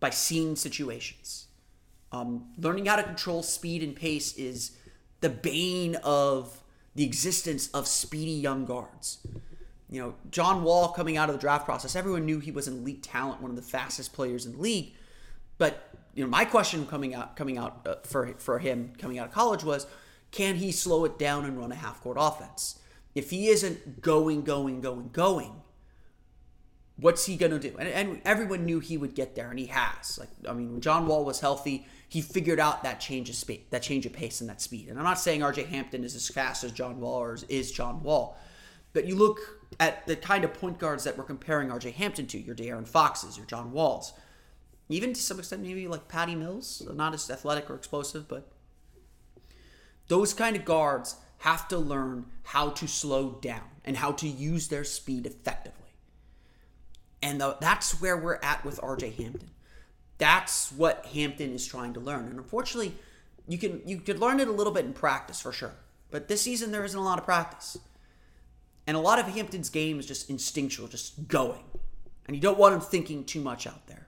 by 0.00 0.08
seeing 0.08 0.56
situations. 0.56 1.48
Um, 2.10 2.46
learning 2.56 2.86
how 2.86 2.96
to 2.96 3.02
control 3.02 3.42
speed 3.42 3.82
and 3.82 3.94
pace 3.94 4.34
is 4.38 4.70
the 5.20 5.28
bane 5.28 5.96
of 5.96 6.62
the 6.96 7.04
existence 7.04 7.68
of 7.68 7.86
speedy 7.86 8.32
young 8.32 8.64
guards. 8.64 9.18
You 9.88 10.00
know, 10.00 10.14
John 10.30 10.64
Wall 10.64 10.88
coming 10.88 11.16
out 11.16 11.28
of 11.28 11.34
the 11.34 11.40
draft 11.40 11.64
process, 11.64 11.94
everyone 11.94 12.26
knew 12.26 12.40
he 12.40 12.50
was 12.50 12.66
an 12.66 12.78
elite 12.78 13.02
talent, 13.02 13.40
one 13.40 13.50
of 13.50 13.56
the 13.56 13.62
fastest 13.62 14.12
players 14.12 14.46
in 14.46 14.52
the 14.52 14.58
league. 14.58 14.94
But 15.58 15.94
you 16.14 16.24
know, 16.24 16.30
my 16.30 16.44
question 16.44 16.86
coming 16.86 17.14
out 17.14 17.36
coming 17.36 17.58
out 17.58 17.86
uh, 17.86 17.96
for 18.02 18.34
for 18.38 18.58
him 18.58 18.94
coming 18.98 19.18
out 19.18 19.28
of 19.28 19.32
college 19.32 19.62
was, 19.62 19.86
can 20.32 20.56
he 20.56 20.72
slow 20.72 21.04
it 21.04 21.18
down 21.18 21.44
and 21.44 21.58
run 21.58 21.70
a 21.70 21.76
half 21.76 22.00
court 22.00 22.16
offense? 22.18 22.80
If 23.14 23.30
he 23.30 23.48
isn't 23.48 24.00
going, 24.00 24.42
going, 24.42 24.80
going, 24.80 25.10
going, 25.12 25.62
what's 26.98 27.26
he 27.26 27.36
gonna 27.36 27.58
do? 27.58 27.76
And, 27.78 27.88
and 27.88 28.20
everyone 28.24 28.64
knew 28.64 28.80
he 28.80 28.96
would 28.96 29.14
get 29.14 29.34
there, 29.34 29.50
and 29.50 29.58
he 29.58 29.66
has. 29.66 30.18
Like, 30.18 30.30
I 30.48 30.52
mean, 30.52 30.72
when 30.72 30.80
John 30.80 31.06
Wall 31.06 31.24
was 31.24 31.40
healthy, 31.40 31.86
he 32.08 32.20
figured 32.20 32.60
out 32.60 32.82
that 32.84 33.00
change 33.00 33.28
of 33.28 33.34
space, 33.34 33.60
that 33.70 33.82
change 33.82 34.06
of 34.06 34.12
pace 34.12 34.40
and 34.40 34.48
that 34.48 34.60
speed. 34.60 34.88
And 34.88 34.98
I'm 34.98 35.04
not 35.04 35.18
saying 35.18 35.40
RJ 35.40 35.66
Hampton 35.66 36.04
is 36.04 36.14
as 36.14 36.28
fast 36.28 36.64
as 36.64 36.72
John 36.72 37.00
Wall 37.00 37.22
or 37.22 37.38
is 37.48 37.72
John 37.72 38.02
Wall, 38.02 38.38
but 38.92 39.06
you 39.06 39.14
look 39.14 39.40
at 39.80 40.06
the 40.06 40.16
kind 40.16 40.44
of 40.44 40.54
point 40.54 40.78
guards 40.78 41.04
that 41.04 41.18
we're 41.18 41.24
comparing 41.24 41.68
RJ 41.68 41.92
Hampton 41.94 42.26
to, 42.28 42.38
your 42.38 42.54
De'Aaron 42.54 42.86
Foxes, 42.86 43.36
your 43.36 43.46
John 43.46 43.72
Walls, 43.72 44.12
even 44.88 45.12
to 45.12 45.20
some 45.20 45.38
extent 45.38 45.62
maybe 45.62 45.88
like 45.88 46.08
Patty 46.08 46.34
Mills, 46.34 46.86
not 46.94 47.12
as 47.12 47.28
athletic 47.28 47.68
or 47.68 47.74
explosive, 47.74 48.28
but 48.28 48.48
Those 50.08 50.32
kind 50.32 50.56
of 50.56 50.64
guards 50.64 51.16
have 51.38 51.68
to 51.68 51.78
learn 51.78 52.26
how 52.44 52.70
to 52.70 52.86
slow 52.86 53.32
down 53.42 53.64
and 53.84 53.96
how 53.96 54.12
to 54.12 54.28
use 54.28 54.68
their 54.68 54.84
speed 54.84 55.26
effectively. 55.26 55.85
And 57.22 57.40
the, 57.40 57.56
that's 57.60 58.00
where 58.00 58.16
we're 58.16 58.38
at 58.42 58.64
with 58.64 58.80
RJ 58.80 59.16
Hampton. 59.16 59.50
That's 60.18 60.72
what 60.72 61.06
Hampton 61.06 61.52
is 61.52 61.66
trying 61.66 61.94
to 61.94 62.00
learn. 62.00 62.26
And 62.26 62.38
unfortunately, 62.38 62.94
you 63.48 63.58
can 63.58 63.82
you 63.86 63.98
could 63.98 64.18
learn 64.18 64.40
it 64.40 64.48
a 64.48 64.52
little 64.52 64.72
bit 64.72 64.84
in 64.84 64.92
practice 64.92 65.40
for 65.40 65.52
sure. 65.52 65.74
But 66.10 66.28
this 66.28 66.42
season 66.42 66.72
there 66.72 66.84
isn't 66.84 66.98
a 66.98 67.04
lot 67.04 67.18
of 67.18 67.24
practice. 67.24 67.78
And 68.86 68.96
a 68.96 69.00
lot 69.00 69.18
of 69.18 69.26
Hampton's 69.26 69.68
game 69.68 69.98
is 69.98 70.06
just 70.06 70.30
instinctual, 70.30 70.88
just 70.88 71.26
going. 71.26 71.64
And 72.26 72.36
you 72.36 72.42
don't 72.42 72.58
want 72.58 72.74
him 72.74 72.80
thinking 72.80 73.24
too 73.24 73.40
much 73.40 73.66
out 73.66 73.86
there. 73.88 74.06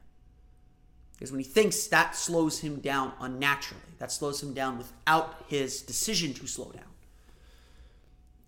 Because 1.12 1.33
when 1.33 1.41
he 1.41 1.45
thinks, 1.45 1.88
that 1.88 2.15
slows 2.15 2.61
him 2.61 2.79
down 2.79 3.12
unnaturally. 3.21 3.83
That 3.99 4.12
slows 4.12 4.41
him 4.41 4.55
down 4.55 4.79
without 4.79 5.45
his 5.49 5.83
decision 5.83 6.33
to 6.35 6.47
slow 6.47 6.71
down. 6.71 6.85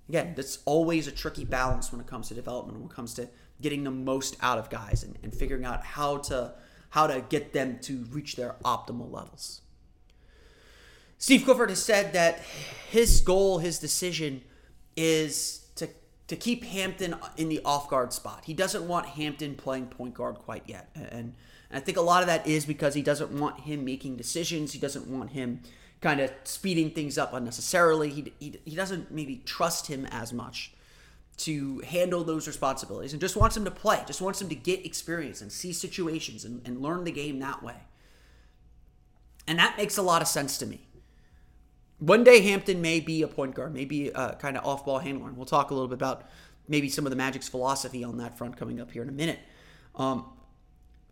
Again, 0.09 0.35
that's 0.37 0.61
always 0.65 1.09
a 1.09 1.13
tricky 1.13 1.45
balance 1.45 1.91
when 1.91 2.01
it 2.01 2.07
comes 2.07 2.29
to 2.29 2.35
development, 2.35 2.79
when 2.79 2.89
it 2.89 2.95
comes 2.95 3.15
to 3.15 3.29
getting 3.61 3.85
the 3.85 3.91
most 3.91 4.37
out 4.41 4.59
of 4.59 4.71
guys 4.71 5.03
and, 5.03 5.19
and 5.23 5.35
figuring 5.35 5.65
out 5.65 5.85
how 5.85 6.19
to 6.19 6.55
how 6.91 7.07
to 7.07 7.25
get 7.29 7.53
them 7.53 7.79
to 7.81 8.05
reach 8.11 8.35
their 8.35 8.57
optimal 8.65 9.11
levels. 9.11 9.61
Steve 11.19 11.45
Clifford 11.45 11.69
has 11.69 11.83
said 11.83 12.15
that 12.15 12.41
his 12.91 13.21
goal, 13.21 13.59
his 13.59 13.79
decision 13.79 14.43
is 14.97 15.67
to 15.77 15.89
to 16.27 16.37
keep 16.37 16.65
Hampton 16.65 17.15
in 17.37 17.49
the 17.49 17.61
off 17.65 17.89
guard 17.89 18.13
spot. 18.13 18.45
He 18.45 18.55
doesn't 18.55 18.87
want 18.87 19.07
Hampton 19.07 19.55
playing 19.55 19.87
point 19.87 20.15
guard 20.15 20.37
quite 20.37 20.63
yet. 20.67 20.91
And, 20.95 21.07
and 21.13 21.35
I 21.71 21.81
think 21.81 21.99
a 21.99 22.03
lot 22.03 22.23
of 22.23 22.27
that 22.29 22.47
is 22.47 22.67
because 22.67 22.95
he 22.95 23.03
doesn't 23.03 23.31
want 23.31 23.61
him 23.61 23.85
making 23.85 24.17
decisions. 24.17 24.73
He 24.73 24.79
doesn't 24.79 25.07
want 25.07 25.31
him 25.31 25.61
kind 26.01 26.21
of 26.21 26.33
speeding 26.45 26.91
things 26.91 27.19
up 27.19 27.33
unnecessarily. 27.35 28.11
He, 28.11 28.33
he, 28.39 28.61
he 28.65 28.75
doesn't 28.75 29.11
maybe 29.11 29.43
trust 29.45 29.87
him 29.89 30.07
as 30.07 30.33
much 30.33 30.73
to 31.45 31.79
handle 31.81 32.23
those 32.23 32.47
responsibilities 32.47 33.13
and 33.13 33.21
just 33.21 33.37
wants 33.37 33.57
him 33.57 33.65
to 33.65 33.71
play, 33.71 34.03
just 34.07 34.21
wants 34.21 34.43
him 34.43 34.49
to 34.49 34.55
get 34.55 34.85
experience 34.85 35.41
and 35.41 35.51
see 35.51 35.73
situations 35.73 36.45
and, 36.45 36.61
and 36.67 36.83
learn 36.83 37.05
the 37.05 37.13
game 37.13 37.39
that 37.39 37.63
way. 37.63 37.77
And 39.47 39.59
that 39.59 39.77
makes 39.77 39.97
a 39.97 40.03
lot 40.03 40.21
of 40.21 40.29
sense 40.29 40.59
to 40.59 40.67
me. 40.67 40.87
One 41.99 42.25
day 42.25 42.41
Hampton 42.41 42.81
may 42.81 43.01
be 43.01 43.23
a 43.23 43.29
point 43.29 43.55
guard, 43.55 43.75
maybe 43.75 44.09
a 44.09 44.37
kind 44.39 44.57
of 44.57 44.65
off 44.67 44.85
ball 44.85 44.99
handler. 44.99 45.29
And 45.29 45.37
we'll 45.37 45.47
talk 45.47 45.71
a 45.71 45.75
little 45.75 45.89
bit 45.89 45.95
about 45.95 46.29
maybe 46.69 46.89
some 46.89 47.07
of 47.07 47.11
the 47.11 47.17
Magic's 47.17 47.49
philosophy 47.49 48.05
on 48.05 48.19
that 48.19 48.37
front 48.37 48.57
coming 48.57 48.81
up 48.81 48.91
here 48.91 49.03
in 49.03 49.09
a 49.09 49.13
minute. 49.13 49.39
Um, 49.95 50.27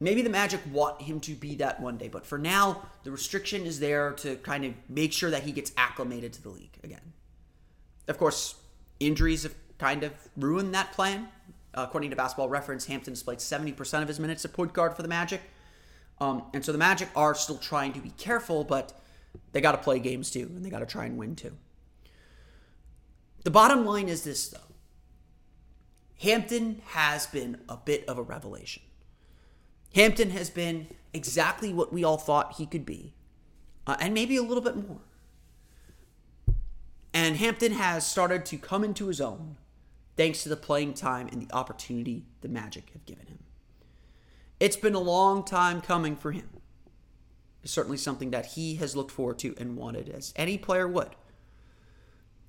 maybe 0.00 0.22
the 0.22 0.30
Magic 0.30 0.60
want 0.70 1.02
him 1.02 1.20
to 1.20 1.32
be 1.32 1.56
that 1.56 1.80
one 1.80 1.96
day, 1.96 2.08
but 2.08 2.26
for 2.26 2.38
now, 2.38 2.86
the 3.02 3.10
restriction 3.10 3.64
is 3.66 3.80
there 3.80 4.12
to 4.12 4.36
kind 4.36 4.64
of 4.64 4.74
make 4.88 5.12
sure 5.12 5.30
that 5.30 5.42
he 5.42 5.52
gets 5.52 5.72
acclimated 5.76 6.32
to 6.34 6.42
the 6.42 6.50
league 6.50 6.78
again. 6.84 7.12
Of 8.06 8.18
course, 8.18 8.54
injuries 9.00 9.42
have 9.42 9.54
kind 9.78 10.04
of 10.04 10.12
ruined 10.36 10.74
that 10.74 10.92
plan. 10.92 11.28
Uh, 11.74 11.82
according 11.82 12.10
to 12.10 12.16
Basketball 12.16 12.48
Reference, 12.48 12.86
Hampton 12.86 13.12
has 13.12 13.22
played 13.22 13.38
70% 13.38 14.02
of 14.02 14.08
his 14.08 14.18
minutes 14.18 14.44
at 14.44 14.52
point 14.52 14.72
guard 14.72 14.94
for 14.94 15.02
the 15.02 15.08
Magic. 15.08 15.40
Um, 16.20 16.44
and 16.52 16.64
so 16.64 16.72
the 16.72 16.78
Magic 16.78 17.08
are 17.14 17.34
still 17.34 17.58
trying 17.58 17.92
to 17.92 18.00
be 18.00 18.10
careful, 18.10 18.64
but 18.64 19.00
they 19.52 19.60
got 19.60 19.72
to 19.72 19.78
play 19.78 19.98
games 19.98 20.30
too, 20.30 20.50
and 20.54 20.64
they 20.64 20.70
got 20.70 20.80
to 20.80 20.86
try 20.86 21.04
and 21.04 21.16
win 21.16 21.36
too. 21.36 21.56
The 23.44 23.50
bottom 23.50 23.84
line 23.84 24.08
is 24.08 24.24
this, 24.24 24.48
though 24.48 24.58
Hampton 26.20 26.82
has 26.86 27.26
been 27.26 27.60
a 27.68 27.76
bit 27.76 28.04
of 28.08 28.18
a 28.18 28.22
revelation. 28.22 28.82
Hampton 29.94 30.30
has 30.30 30.50
been 30.50 30.88
exactly 31.12 31.72
what 31.72 31.92
we 31.92 32.04
all 32.04 32.18
thought 32.18 32.56
he 32.56 32.66
could 32.66 32.84
be, 32.84 33.14
uh, 33.86 33.96
and 34.00 34.12
maybe 34.12 34.36
a 34.36 34.42
little 34.42 34.62
bit 34.62 34.76
more. 34.76 35.00
And 37.14 37.36
Hampton 37.36 37.72
has 37.72 38.06
started 38.06 38.44
to 38.46 38.58
come 38.58 38.84
into 38.84 39.06
his 39.06 39.20
own 39.20 39.56
thanks 40.18 40.42
to 40.42 40.50
the 40.50 40.56
playing 40.56 40.92
time 40.92 41.28
and 41.32 41.40
the 41.40 41.54
opportunity 41.54 42.26
the 42.42 42.48
Magic 42.48 42.90
have 42.92 43.06
given 43.06 43.26
him. 43.26 43.38
It's 44.60 44.76
been 44.76 44.94
a 44.94 45.00
long 45.00 45.44
time 45.44 45.80
coming 45.80 46.14
for 46.14 46.32
him 46.32 46.50
is 47.62 47.70
certainly 47.70 47.96
something 47.96 48.30
that 48.30 48.46
he 48.46 48.76
has 48.76 48.96
looked 48.96 49.10
forward 49.10 49.38
to 49.40 49.54
and 49.58 49.76
wanted, 49.76 50.08
as 50.08 50.32
any 50.36 50.58
player 50.58 50.88
would. 50.88 51.10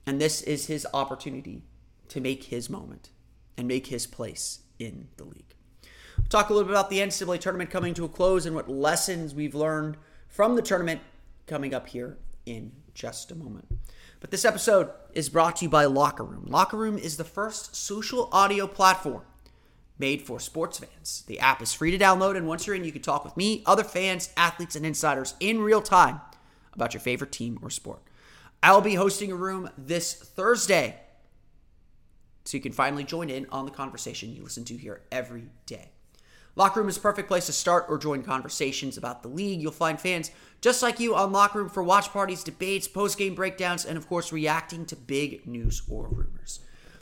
And 0.05 0.19
this 0.19 0.41
is 0.41 0.67
his 0.67 0.87
opportunity 0.93 1.63
to 2.09 2.21
make 2.21 2.45
his 2.45 2.69
moment 2.69 3.09
and 3.57 3.67
make 3.67 3.87
his 3.87 4.07
place 4.07 4.59
in 4.79 5.09
the 5.17 5.25
league. 5.25 5.55
We'll 6.17 6.27
talk 6.29 6.49
a 6.49 6.53
little 6.53 6.67
bit 6.67 6.73
about 6.73 6.89
the 6.89 6.99
NCAA 6.99 7.39
tournament 7.39 7.69
coming 7.69 7.93
to 7.95 8.05
a 8.05 8.09
close 8.09 8.45
and 8.45 8.55
what 8.55 8.69
lessons 8.69 9.35
we've 9.35 9.55
learned 9.55 9.97
from 10.27 10.55
the 10.55 10.61
tournament 10.61 11.01
coming 11.47 11.73
up 11.73 11.87
here 11.87 12.17
in 12.45 12.71
just 12.93 13.31
a 13.31 13.35
moment. 13.35 13.67
But 14.19 14.31
this 14.31 14.43
episode 14.43 14.89
is 15.13 15.29
brought 15.29 15.57
to 15.57 15.65
you 15.65 15.69
by 15.69 15.85
Locker 15.85 16.25
Room. 16.25 16.45
Locker 16.47 16.77
Room 16.77 16.97
is 16.97 17.15
the 17.15 17.23
first 17.23 17.75
social 17.75 18.27
audio 18.33 18.67
platform 18.67 19.23
made 19.97 20.21
for 20.21 20.39
sports 20.39 20.79
fans. 20.79 21.23
The 21.27 21.39
app 21.39 21.61
is 21.61 21.73
free 21.73 21.91
to 21.91 21.97
download, 21.97 22.35
and 22.35 22.47
once 22.47 22.67
you're 22.67 22.75
in, 22.75 22.83
you 22.83 22.91
can 22.91 23.01
talk 23.01 23.23
with 23.23 23.37
me, 23.37 23.63
other 23.65 23.83
fans, 23.83 24.29
athletes, 24.35 24.75
and 24.75 24.85
insiders 24.85 25.35
in 25.39 25.61
real 25.61 25.81
time 25.81 26.19
about 26.73 26.93
your 26.93 27.01
favorite 27.01 27.31
team 27.31 27.59
or 27.61 27.69
sport. 27.69 28.01
I'll 28.61 28.81
be 28.81 28.95
hosting 28.95 29.31
a 29.31 29.35
room 29.35 29.69
this 29.77 30.13
Thursday, 30.13 30.99
so 32.43 32.57
you 32.57 32.61
can 32.61 32.73
finally 32.73 33.05
join 33.05 33.29
in 33.29 33.45
on 33.51 33.65
the 33.65 33.71
conversation 33.71 34.35
you 34.35 34.43
listen 34.43 34.65
to 34.65 34.75
here 34.75 35.01
every 35.11 35.45
day. 35.65 35.91
Locker 36.55 36.79
Room 36.79 36.89
is 36.89 36.97
a 36.97 37.01
perfect 37.01 37.27
place 37.27 37.45
to 37.45 37.53
start 37.53 37.85
or 37.89 37.97
join 37.97 38.23
conversations 38.23 38.97
about 38.97 39.21
the 39.21 39.29
league. 39.29 39.61
You'll 39.61 39.71
find 39.71 39.99
fans 39.99 40.31
just 40.61 40.81
like 40.81 40.99
you 40.99 41.15
on 41.15 41.31
Locker 41.31 41.59
Room 41.59 41.69
for 41.69 41.83
watch 41.83 42.09
parties, 42.09 42.43
debates, 42.43 42.87
post 42.87 43.17
game 43.17 43.35
breakdowns, 43.35 43.85
and 43.85 43.97
of 43.97 44.07
course, 44.07 44.33
reacting 44.33 44.85
to 44.87 44.95
big 44.95 45.47
news 45.47 45.81
or 45.89 46.07
rumors. 46.07 46.59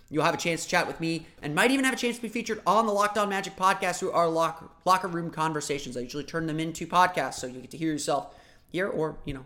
You'll 0.09 0.23
have 0.23 0.33
a 0.33 0.37
chance 0.37 0.63
to 0.63 0.69
chat 0.69 0.87
with 0.87 1.01
me 1.01 1.25
and 1.41 1.53
might 1.53 1.71
even 1.71 1.83
have 1.83 1.93
a 1.93 1.97
chance 1.97 2.15
to 2.15 2.21
be 2.21 2.29
featured 2.29 2.61
on 2.65 2.85
the 2.85 2.93
Locked 2.93 3.17
On 3.17 3.27
Magic 3.27 3.57
podcast 3.57 3.99
through 3.99 4.11
our 4.11 4.29
locker, 4.29 4.69
locker 4.85 5.07
room 5.07 5.31
conversations. 5.31 5.97
I 5.97 6.01
usually 6.01 6.23
turn 6.23 6.47
them 6.47 6.59
into 6.59 6.87
podcasts 6.87 7.35
so 7.35 7.47
you 7.47 7.59
get 7.59 7.71
to 7.71 7.77
hear 7.77 7.91
yourself 7.91 8.33
here 8.69 8.87
or, 8.87 9.17
you 9.25 9.33
know, 9.33 9.45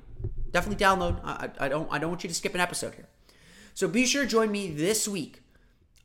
definitely 0.52 0.84
download. 0.84 1.20
I, 1.24 1.50
I, 1.60 1.68
don't 1.68 1.92
I 1.92 1.98
don't 1.98 2.12
want 2.12 2.24
you 2.24 2.30
to 2.30 2.36
skip 2.36 2.54
an 2.54 2.62
episode 2.62 2.94
here. 2.94 3.08
So 3.74 3.88
be 3.88 4.06
sure 4.06 4.24
to 4.24 4.30
join 4.30 4.52
me 4.52 4.70
this 4.70 5.08
week. 5.08 5.42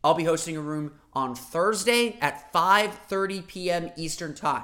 I'll 0.06 0.14
be 0.14 0.22
hosting 0.22 0.56
a 0.56 0.60
room 0.60 0.92
on 1.14 1.34
Thursday 1.34 2.16
at 2.20 2.52
5:30 2.52 3.44
p.m. 3.48 3.90
Eastern 3.96 4.34
Time. 4.34 4.62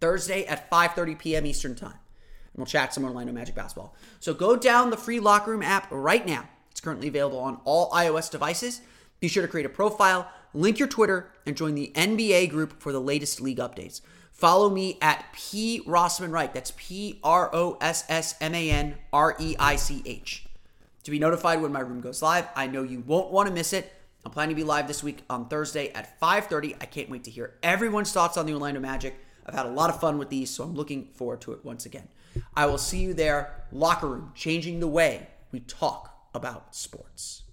Thursday 0.00 0.44
at 0.44 0.70
5:30 0.70 1.18
p.m. 1.18 1.46
Eastern 1.46 1.74
Time. 1.74 1.92
And 1.92 2.58
we'll 2.58 2.66
chat 2.66 2.92
some 2.92 3.04
Orlando 3.04 3.32
Magic 3.32 3.54
basketball. 3.54 3.94
So 4.20 4.34
go 4.34 4.54
down 4.54 4.90
the 4.90 4.98
free 4.98 5.18
Locker 5.18 5.52
Room 5.52 5.62
app 5.62 5.86
right 5.90 6.26
now 6.26 6.46
it's 6.70 6.84
currently 6.84 7.08
available 7.08 7.38
on 7.38 7.58
all 7.64 7.90
iOS 7.90 8.30
devices. 8.30 8.82
Be 9.18 9.28
sure 9.28 9.42
to 9.42 9.48
create 9.48 9.64
a 9.64 9.70
profile, 9.70 10.30
link 10.52 10.78
your 10.78 10.88
Twitter, 10.88 11.32
and 11.46 11.56
join 11.56 11.74
the 11.74 11.90
NBA 11.96 12.50
group 12.50 12.80
for 12.82 12.92
the 12.92 13.00
latest 13.00 13.40
league 13.40 13.58
updates. 13.58 14.02
Follow 14.30 14.68
me 14.68 14.98
at 15.00 15.24
P 15.32 15.80
Rossman 15.86 16.32
Reich. 16.32 16.52
That's 16.52 16.74
P 16.76 17.18
R 17.24 17.48
O 17.54 17.78
S 17.80 18.04
S 18.10 18.34
M 18.42 18.54
A 18.54 18.70
N 18.70 18.94
R 19.10 19.34
E 19.40 19.56
I 19.58 19.76
C 19.76 20.02
H. 20.04 20.44
To 21.04 21.10
be 21.10 21.18
notified 21.18 21.62
when 21.62 21.72
my 21.72 21.80
room 21.80 22.02
goes 22.02 22.20
live, 22.20 22.46
I 22.54 22.66
know 22.66 22.82
you 22.82 23.00
won't 23.00 23.32
want 23.32 23.48
to 23.48 23.54
miss 23.54 23.72
it. 23.72 23.90
I'm 24.24 24.32
planning 24.32 24.54
to 24.54 24.60
be 24.60 24.66
live 24.66 24.88
this 24.88 25.02
week 25.02 25.24
on 25.30 25.48
Thursday 25.48 25.90
at 25.92 26.18
5:30. 26.20 26.74
I 26.80 26.86
can't 26.86 27.08
wait 27.08 27.24
to 27.24 27.30
hear 27.30 27.54
everyone's 27.62 28.12
thoughts 28.12 28.36
on 28.36 28.46
the 28.46 28.52
Orlando 28.52 28.80
Magic. 28.80 29.18
I've 29.46 29.54
had 29.54 29.66
a 29.66 29.70
lot 29.70 29.90
of 29.90 30.00
fun 30.00 30.18
with 30.18 30.28
these, 30.28 30.50
so 30.50 30.64
I'm 30.64 30.74
looking 30.74 31.08
forward 31.14 31.40
to 31.42 31.52
it 31.52 31.64
once 31.64 31.86
again. 31.86 32.08
I 32.54 32.66
will 32.66 32.78
see 32.78 32.98
you 32.98 33.14
there. 33.14 33.64
Locker 33.72 34.08
room, 34.08 34.32
changing 34.34 34.80
the 34.80 34.88
way 34.88 35.28
we 35.52 35.60
talk 35.60 36.28
about 36.34 36.74
sports. 36.74 37.44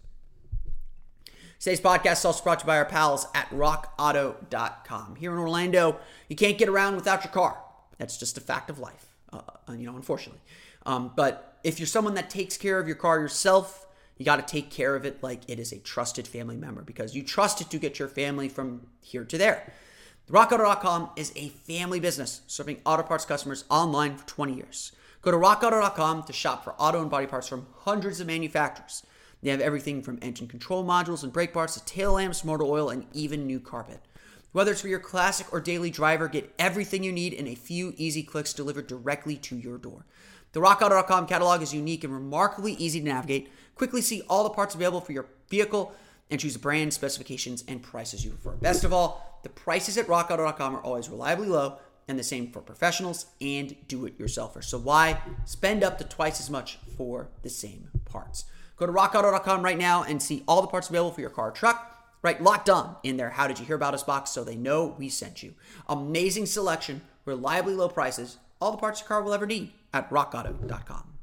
Today's 1.59 1.79
podcast 1.79 2.19
is 2.19 2.25
also 2.25 2.43
brought 2.43 2.59
to 2.59 2.63
you 2.63 2.67
by 2.67 2.77
our 2.77 2.85
pals 2.85 3.27
at 3.33 3.49
rockauto.com. 3.49 5.15
Here 5.15 5.31
in 5.31 5.39
Orlando, 5.39 5.97
you 6.27 6.35
can't 6.35 6.57
get 6.57 6.69
around 6.69 6.95
without 6.95 7.23
your 7.23 7.31
car. 7.31 7.57
That's 7.97 8.17
just 8.17 8.37
a 8.37 8.41
fact 8.41 8.69
of 8.69 8.77
life, 8.77 9.15
uh, 9.31 9.41
uh 9.67 9.73
you 9.73 9.85
know, 9.85 9.95
unfortunately. 9.95 10.41
Um, 10.85 11.11
but 11.15 11.57
if 11.63 11.79
you're 11.79 11.87
someone 11.87 12.13
that 12.15 12.29
takes 12.29 12.57
care 12.57 12.79
of 12.79 12.87
your 12.87 12.97
car 12.97 13.19
yourself, 13.19 13.84
you 14.17 14.25
got 14.25 14.35
to 14.35 14.53
take 14.53 14.69
care 14.69 14.95
of 14.95 15.05
it 15.05 15.21
like 15.21 15.41
it 15.47 15.59
is 15.59 15.71
a 15.71 15.79
trusted 15.79 16.27
family 16.27 16.57
member 16.57 16.81
because 16.81 17.15
you 17.15 17.23
trust 17.23 17.61
it 17.61 17.69
to 17.69 17.77
get 17.77 17.99
your 17.99 18.07
family 18.07 18.47
from 18.47 18.87
here 19.01 19.25
to 19.25 19.37
there. 19.37 19.73
RockAuto.com 20.29 21.11
is 21.15 21.31
a 21.35 21.49
family 21.49 21.99
business 21.99 22.41
serving 22.47 22.81
auto 22.85 23.03
parts 23.03 23.25
customers 23.25 23.65
online 23.69 24.17
for 24.17 24.25
20 24.25 24.55
years. 24.55 24.91
Go 25.21 25.31
to 25.31 25.37
rockauto.com 25.37 26.23
to 26.23 26.33
shop 26.33 26.63
for 26.63 26.73
auto 26.77 27.01
and 27.01 27.09
body 27.09 27.27
parts 27.27 27.47
from 27.47 27.67
hundreds 27.79 28.19
of 28.19 28.27
manufacturers. 28.27 29.03
They 29.43 29.51
have 29.51 29.61
everything 29.61 30.01
from 30.01 30.17
engine 30.21 30.47
control 30.47 30.83
modules 30.83 31.23
and 31.23 31.31
brake 31.31 31.53
parts 31.53 31.75
to 31.75 31.85
tail 31.85 32.13
lamps, 32.13 32.43
motor 32.43 32.63
oil, 32.63 32.89
and 32.89 33.05
even 33.13 33.45
new 33.45 33.59
carpet. 33.59 34.01
Whether 34.51 34.71
it's 34.71 34.81
for 34.81 34.87
your 34.87 34.99
classic 34.99 35.51
or 35.51 35.59
daily 35.59 35.91
driver, 35.91 36.27
get 36.27 36.53
everything 36.57 37.03
you 37.03 37.11
need 37.11 37.33
in 37.33 37.45
a 37.45 37.55
few 37.55 37.93
easy 37.97 38.23
clicks 38.23 38.53
delivered 38.53 38.87
directly 38.87 39.35
to 39.37 39.55
your 39.57 39.77
door. 39.77 40.05
The 40.53 40.61
RockAuto.com 40.61 41.27
catalog 41.27 41.61
is 41.61 41.73
unique 41.73 42.05
and 42.05 42.13
remarkably 42.13 42.73
easy 42.73 42.99
to 43.01 43.05
navigate. 43.05 43.51
Quickly 43.75 44.01
see 44.01 44.23
all 44.29 44.43
the 44.43 44.49
parts 44.49 44.73
available 44.75 45.01
for 45.01 45.11
your 45.11 45.27
vehicle 45.49 45.93
and 46.31 46.39
choose 46.39 46.53
the 46.53 46.59
brand, 46.59 46.93
specifications, 46.93 47.63
and 47.67 47.83
prices 47.83 48.25
you 48.25 48.31
prefer. 48.31 48.55
Best 48.55 48.83
of 48.83 48.93
all, 48.93 49.39
the 49.43 49.49
prices 49.49 49.97
at 49.97 50.07
RockAuto.com 50.07 50.75
are 50.75 50.81
always 50.81 51.09
reliably 51.09 51.47
low 51.47 51.77
and 52.07 52.17
the 52.17 52.23
same 52.23 52.51
for 52.51 52.61
professionals 52.61 53.27
and 53.41 53.75
do 53.87 54.05
it 54.05 54.17
yourselfers. 54.19 54.65
So 54.65 54.77
why 54.77 55.19
spend 55.45 55.83
up 55.83 55.97
to 55.97 56.03
twice 56.03 56.39
as 56.39 56.49
much 56.49 56.77
for 56.97 57.29
the 57.41 57.49
same 57.49 57.89
parts? 58.05 58.45
Go 58.77 58.85
to 58.85 58.91
rockauto.com 58.91 59.63
right 59.63 59.77
now 59.77 60.03
and 60.03 60.21
see 60.21 60.43
all 60.47 60.61
the 60.61 60.67
parts 60.67 60.89
available 60.89 61.11
for 61.11 61.21
your 61.21 61.29
car 61.29 61.49
or 61.49 61.51
truck. 61.51 61.91
Right, 62.21 62.41
locked 62.41 62.71
on 62.71 62.95
in 63.03 63.17
there. 63.17 63.29
How 63.29 63.47
did 63.47 63.59
you 63.59 63.65
hear 63.65 63.75
about 63.75 63.93
us 63.93 64.01
box 64.01 64.31
so 64.31 64.43
they 64.43 64.55
know 64.55 64.95
we 64.97 65.09
sent 65.09 65.43
you? 65.43 65.53
Amazing 65.87 66.47
selection, 66.47 67.01
reliably 67.23 67.75
low 67.75 67.87
prices, 67.87 68.37
all 68.59 68.71
the 68.71 68.77
parts 68.77 69.01
your 69.01 69.07
car 69.07 69.21
will 69.21 69.33
ever 69.33 69.45
need 69.45 69.73
at 69.93 70.09
rockauto.com. 70.09 71.14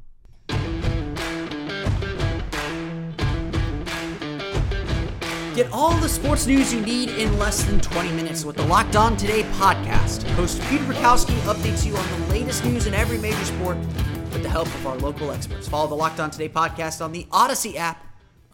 Get 5.54 5.70
all 5.70 5.94
the 5.98 6.08
sports 6.08 6.46
news 6.46 6.72
you 6.72 6.80
need 6.80 7.10
in 7.10 7.38
less 7.38 7.62
than 7.64 7.78
20 7.78 8.10
minutes 8.12 8.42
with 8.42 8.56
the 8.56 8.64
Locked 8.64 8.96
On 8.96 9.18
Today 9.18 9.42
podcast. 9.58 10.22
Host 10.30 10.62
Peter 10.70 10.82
Bukowski 10.84 11.38
updates 11.40 11.84
you 11.84 11.94
on 11.94 12.20
the 12.22 12.26
latest 12.28 12.64
news 12.64 12.86
in 12.86 12.94
every 12.94 13.18
major 13.18 13.44
sport 13.44 13.76
with 13.76 14.42
the 14.42 14.48
help 14.48 14.66
of 14.68 14.86
our 14.86 14.96
local 14.96 15.30
experts. 15.30 15.68
Follow 15.68 15.88
the 15.88 15.94
Locked 15.94 16.20
On 16.20 16.30
Today 16.30 16.48
podcast 16.48 17.04
on 17.04 17.12
the 17.12 17.26
Odyssey 17.30 17.76
app 17.76 18.02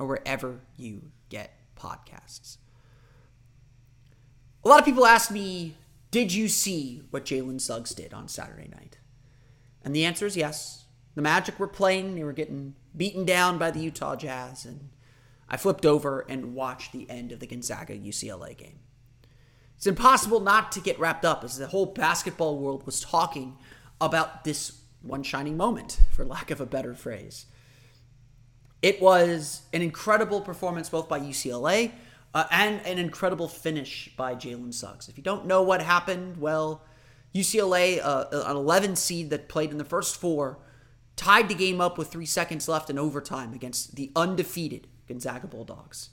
or 0.01 0.09
wherever 0.09 0.59
you 0.77 1.13
get 1.29 1.53
podcasts. 1.77 2.57
A 4.65 4.69
lot 4.69 4.81
of 4.81 4.85
people 4.85 5.07
ask 5.07 5.31
me, 5.31 5.77
did 6.11 6.35
you 6.35 6.49
see 6.49 7.05
what 7.11 7.25
Jalen 7.25 7.61
Suggs 7.61 7.95
did 7.95 8.13
on 8.13 8.27
Saturday 8.27 8.67
night? 8.67 8.99
And 9.85 9.95
the 9.95 10.05
answer 10.05 10.27
is 10.27 10.37
yes. 10.37 10.87
The 11.15 11.23
Magic 11.23 11.61
were 11.61 11.69
playing, 11.69 12.17
they 12.17 12.25
were 12.25 12.33
getting 12.33 12.75
beaten 12.97 13.25
down 13.25 13.57
by 13.57 13.71
the 13.71 13.79
Utah 13.79 14.17
Jazz, 14.17 14.65
and 14.65 14.89
I 15.49 15.57
flipped 15.57 15.87
over 15.87 16.21
and 16.29 16.55
watched 16.55 16.93
the 16.93 17.09
end 17.09 17.33
of 17.33 17.41
the 17.41 17.47
Gonzaga 17.47 17.97
UCLA 17.97 18.57
game. 18.57 18.81
It's 19.77 19.87
impossible 19.87 20.41
not 20.41 20.73
to 20.73 20.81
get 20.81 20.99
wrapped 20.99 21.25
up 21.25 21.45
as 21.45 21.57
the 21.57 21.69
whole 21.69 21.87
basketball 21.87 22.59
world 22.59 22.85
was 22.85 23.01
talking 23.01 23.57
about 24.01 24.45
this 24.45 24.81
one 25.03 25.23
shining 25.23 25.57
moment, 25.57 26.01
for 26.11 26.25
lack 26.25 26.51
of 26.51 26.61
a 26.61 26.67
better 26.67 26.95
phrase. 26.95 27.47
It 28.83 29.01
was 29.01 29.63
an 29.73 29.83
incredible 29.83 30.41
performance 30.41 30.89
both 30.89 31.09
by 31.09 31.21
UCLA 31.21 31.93
uh, 32.35 32.45
and 32.51 32.85
an 32.85 32.99
incredible 32.99 33.49
finish 33.49 34.11
by 34.17 34.35
Jalen 34.35 34.75
Suggs. 34.75 35.09
If 35.09 35.17
you 35.17 35.25
don't 35.25 35.47
know 35.47 35.63
what 35.63 35.81
happened, 35.81 36.37
well, 36.39 36.83
UCLA, 37.35 38.01
uh, 38.03 38.27
an 38.33 38.57
11 38.57 38.97
seed 38.97 39.31
that 39.31 39.49
played 39.49 39.71
in 39.71 39.79
the 39.79 39.85
first 39.85 40.17
four, 40.17 40.59
tied 41.19 41.49
the 41.49 41.55
game 41.55 41.81
up 41.81 41.99
with 41.99 42.09
three 42.09 42.25
seconds 42.25 42.69
left 42.69 42.89
in 42.89 42.99
overtime 42.99 43.53
against 43.53 43.97
the 43.97 44.11
undefeated 44.17 44.87
Gonzaga 45.09 45.49
Bulldogs. 45.49 46.11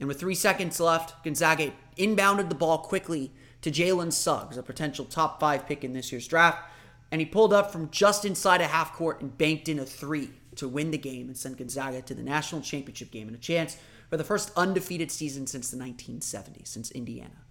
And 0.00 0.08
with 0.08 0.18
three 0.18 0.34
seconds 0.34 0.80
left, 0.80 1.22
Gonzaga 1.22 1.72
inbounded 1.96 2.48
the 2.48 2.54
ball 2.54 2.78
quickly 2.78 3.32
to 3.60 3.70
Jalen 3.70 4.12
Suggs, 4.12 4.56
a 4.56 4.62
potential 4.62 5.04
top 5.04 5.38
five 5.38 5.66
pick 5.66 5.84
in 5.84 5.92
this 5.92 6.10
year's 6.10 6.26
draft, 6.26 6.62
and 7.10 7.20
he 7.20 7.26
pulled 7.26 7.52
up 7.52 7.70
from 7.70 7.90
just 7.90 8.24
inside 8.24 8.60
a 8.60 8.66
half 8.66 8.94
court 8.94 9.20
and 9.20 9.36
banked 9.36 9.68
in 9.68 9.78
a 9.78 9.84
three 9.84 10.30
to 10.56 10.66
win 10.66 10.90
the 10.90 10.98
game 10.98 11.28
and 11.28 11.36
send 11.36 11.58
Gonzaga 11.58 12.02
to 12.02 12.14
the 12.14 12.22
national 12.22 12.62
championship 12.62 13.10
game 13.10 13.28
and 13.28 13.36
a 13.36 13.40
chance 13.40 13.76
for 14.08 14.16
the 14.16 14.24
first 14.24 14.50
undefeated 14.56 15.10
season 15.10 15.46
since 15.46 15.70
the 15.70 15.76
1970s, 15.76 16.68
since 16.68 16.90
Indiana. 16.92 17.44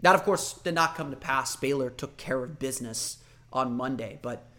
That, 0.00 0.14
of 0.14 0.24
course, 0.24 0.54
did 0.54 0.74
not 0.74 0.94
come 0.94 1.10
to 1.10 1.16
pass. 1.16 1.56
Baylor 1.56 1.90
took 1.90 2.16
care 2.16 2.42
of 2.44 2.58
business 2.58 3.18
on 3.52 3.76
Monday, 3.76 4.18
but 4.20 4.50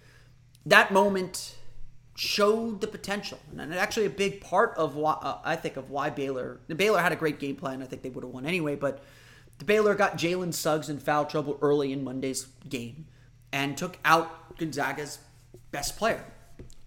that 0.68 0.92
moment 0.92 1.56
showed 2.16 2.82
the 2.82 2.88
potential, 2.88 3.40
and 3.58 3.74
actually 3.74 4.06
a 4.06 4.10
big 4.10 4.42
part 4.42 4.74
of 4.78 4.96
why 4.96 5.14
uh, 5.14 5.40
I 5.44 5.56
think 5.56 5.78
of 5.78 5.90
why 5.90 6.10
Baylor. 6.10 6.60
Baylor 6.68 7.00
had 7.00 7.12
a 7.12 7.16
great 7.16 7.40
game 7.40 7.56
plan. 7.56 7.82
I 7.82 7.86
think 7.86 8.02
they 8.02 8.10
would 8.10 8.24
have 8.24 8.34
won 8.34 8.46
anyway, 8.46 8.76
but 8.76 9.04
the 9.60 9.66
Baylor 9.66 9.96
got 9.96 10.18
Jalen 10.18 10.54
Suggs 10.54 10.90
in 10.90 11.00
foul 11.00 11.26
trouble 11.26 11.58
early 11.62 11.92
in 11.92 12.04
Monday's 12.04 12.48
game 12.68 13.06
and 13.52 13.78
took 13.78 13.98
out 14.04 14.58
Gonzaga's 14.58 15.20
best 15.72 15.98
player 15.98 16.26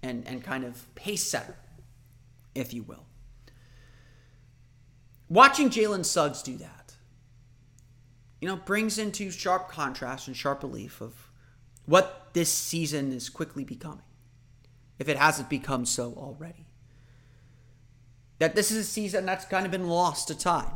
and 0.02 0.26
and 0.26 0.42
kind 0.44 0.64
of 0.64 0.94
pace 0.94 1.24
setter, 1.24 1.56
if 2.54 2.74
you 2.74 2.82
will. 2.82 3.06
Watching 5.28 5.70
Jalen 5.70 6.04
Suggs 6.04 6.42
do 6.42 6.56
that, 6.58 6.94
you 8.40 8.48
know, 8.48 8.56
brings 8.56 8.98
into 8.98 9.30
sharp 9.30 9.70
contrast 9.70 10.26
and 10.26 10.36
sharp 10.36 10.62
relief 10.64 11.00
of 11.00 11.30
what 11.86 12.19
this 12.32 12.52
season 12.52 13.12
is 13.12 13.28
quickly 13.28 13.64
becoming 13.64 14.04
if 14.98 15.08
it 15.08 15.16
hasn't 15.16 15.48
become 15.48 15.86
so 15.86 16.12
already. 16.16 16.66
That 18.38 18.54
this 18.54 18.70
is 18.70 18.78
a 18.78 18.84
season 18.84 19.26
that's 19.26 19.44
kind 19.44 19.64
of 19.66 19.72
been 19.72 19.88
lost 19.88 20.28
to 20.28 20.38
time. 20.38 20.72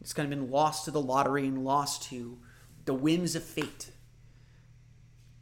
It's 0.00 0.12
kind 0.12 0.30
of 0.30 0.38
been 0.38 0.50
lost 0.50 0.84
to 0.86 0.90
the 0.90 1.00
lottery 1.00 1.46
and 1.46 1.64
lost 1.64 2.04
to 2.04 2.38
the 2.84 2.94
whims 2.94 3.34
of 3.34 3.44
fate. 3.44 3.90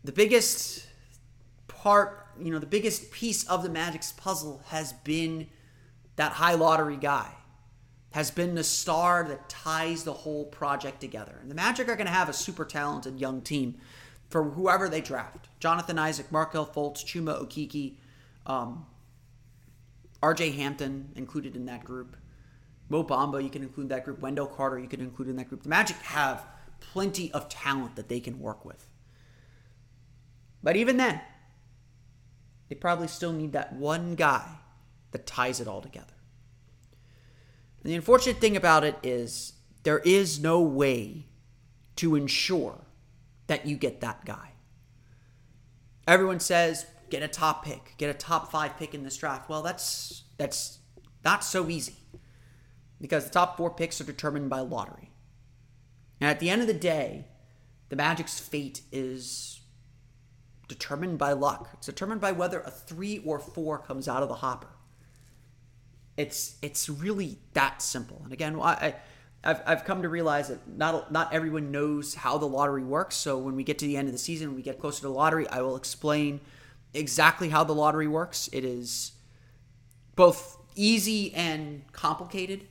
The 0.05 0.13
biggest 0.13 0.87
part, 1.69 2.27
you 2.41 2.51
know, 2.51 2.59
the 2.59 2.67
biggest 2.67 3.11
piece 3.11 3.47
of 3.49 3.63
the 3.63 3.69
Magic's 3.69 4.13
puzzle 4.13 4.63
has 4.67 4.93
been 4.93 5.49
that 6.17 6.33
high 6.33 6.55
lottery 6.55 6.97
guy, 6.97 7.31
has 8.13 8.31
been 8.31 8.55
the 8.55 8.65
star 8.65 9.25
that 9.29 9.49
ties 9.49 10.05
the 10.05 10.13
whole 10.13 10.47
project 10.47 11.01
together. 11.01 11.39
And 11.41 11.51
the 11.51 11.55
Magic 11.55 11.89
are 11.89 11.97
going 11.97 12.07
to 12.07 12.13
have 12.13 12.29
a 12.29 12.33
super 12.33 12.65
talented 12.65 13.21
young 13.21 13.43
team 13.43 13.77
for 14.29 14.43
whoever 14.43 14.89
they 14.89 15.01
draft. 15.01 15.46
Jonathan 15.59 15.99
Isaac, 15.99 16.31
Markelle 16.31 16.67
Fultz, 16.67 17.05
Chuma 17.05 17.43
Okeke, 17.43 17.97
um, 18.47 18.87
RJ 20.23 20.55
Hampton 20.57 21.13
included 21.17 21.57
in 21.57 21.67
that 21.67 21.85
group. 21.85 22.17
Mo 22.89 23.03
Bamba, 23.03 23.43
you 23.43 23.51
can 23.51 23.63
include 23.63 23.89
that 23.89 24.05
group. 24.05 24.21
Wendell 24.21 24.47
Carter, 24.47 24.79
you 24.79 24.89
can 24.89 25.01
include 25.01 25.29
in 25.29 25.37
that 25.37 25.49
group. 25.49 25.63
The 25.63 25.69
Magic 25.69 25.97
have 25.97 26.47
plenty 26.81 27.33
of 27.33 27.49
talent 27.49 27.97
that 27.97 28.09
they 28.09 28.21
can 28.21 28.39
work 28.39 28.65
with. 28.65 28.87
But 30.63 30.77
even 30.77 30.97
then, 30.97 31.21
they 32.69 32.75
probably 32.75 33.09
still 33.09 33.33
need 33.33 33.53
that 33.53 33.73
one 33.75 34.15
guy 34.15 34.47
that 35.13 35.27
ties 35.27 35.61
it 35.61 35.69
all 35.69 35.81
together. 35.81 36.15
And 37.83 37.93
the 37.93 37.97
unfortunate 37.97 38.39
thing 38.39 38.57
about 38.57 38.85
it 38.85 38.97
is 39.03 39.53
there 39.85 40.01
is 40.01 40.41
no 40.41 40.61
way 40.61 41.27
to 41.97 42.17
ensure 42.17 42.85
that 43.47 43.67
you 43.67 43.77
get 43.77 44.01
that 44.01 44.25
guy. 44.25 44.51
Everyone 46.07 46.41
says 46.41 46.87
get 47.11 47.23
a 47.23 47.29
top 47.29 47.65
pick, 47.65 47.95
get 47.99 48.11
a 48.11 48.15
top 48.15 48.51
five 48.51 48.77
pick 48.77 48.95
in 48.95 49.03
this 49.03 49.17
draft. 49.17 49.49
Well, 49.49 49.63
that's 49.63 50.25
that's 50.37 50.79
not 51.25 51.45
so 51.45 51.69
easy 51.69 51.97
because 53.01 53.25
the 53.25 53.31
top 53.31 53.57
four 53.57 53.71
picks 53.71 54.01
are 54.01 54.05
determined 54.05 54.51
by 54.51 54.61
lottery. 54.61 55.11
And 56.21 56.31
at 56.31 56.41
the 56.41 56.51
end 56.51 56.63
of 56.63 56.69
the 56.69 56.75
day, 56.75 57.27
the 57.89 57.97
Magic's 57.97 58.41
fate 58.41 58.83
is 58.91 59.61
determined 60.69 61.19
by 61.19 61.33
luck. 61.33 61.71
It's 61.75 61.87
determined 61.87 62.21
by 62.21 62.33
whether 62.33 62.61
a 62.61 62.71
three 62.71 63.19
or 63.25 63.39
four 63.39 63.79
comes 63.79 64.09
out 64.09 64.23
of 64.23 64.29
the 64.29 64.37
hopper. 64.37 64.71
It's 66.17 66.57
it's 66.63 66.89
really 66.89 67.39
that 67.53 67.83
simple. 67.83 68.23
And 68.25 68.33
again, 68.33 68.59
I, 68.61 68.95
I've, 69.47 69.63
I've 69.65 69.85
come 69.85 70.03
to 70.03 70.09
realize 70.09 70.49
that 70.49 70.67
not 70.69 71.13
not 71.13 71.33
everyone 71.33 71.71
knows 71.71 72.15
how 72.15 72.37
the 72.37 72.47
lottery 72.47 72.83
works. 72.83 73.15
So 73.15 73.39
when 73.39 73.55
we 73.55 73.63
get 73.63 73.79
to 73.79 73.87
the 73.87 73.97
end 73.97 74.09
of 74.09 74.13
the 74.13 74.19
season, 74.19 74.57
we 74.57 74.63
get 74.63 74.81
closer 74.81 74.99
to 75.03 75.07
the 75.07 75.13
lottery, 75.13 75.49
I 75.49 75.63
will 75.63 75.77
explain 75.77 76.41
exactly 76.93 77.49
how 77.49 77.63
the 77.63 77.75
lottery 77.75 78.09
works. 78.09 78.49
It 78.53 78.65
is 78.65 79.13
both 80.17 80.59
easy 80.75 81.33
and 81.35 81.85
complicated. 81.93 82.67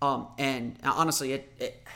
Um, 0.00 0.28
and 0.38 0.76
honestly, 0.82 1.32
it, 1.32 1.52
it 1.60 1.86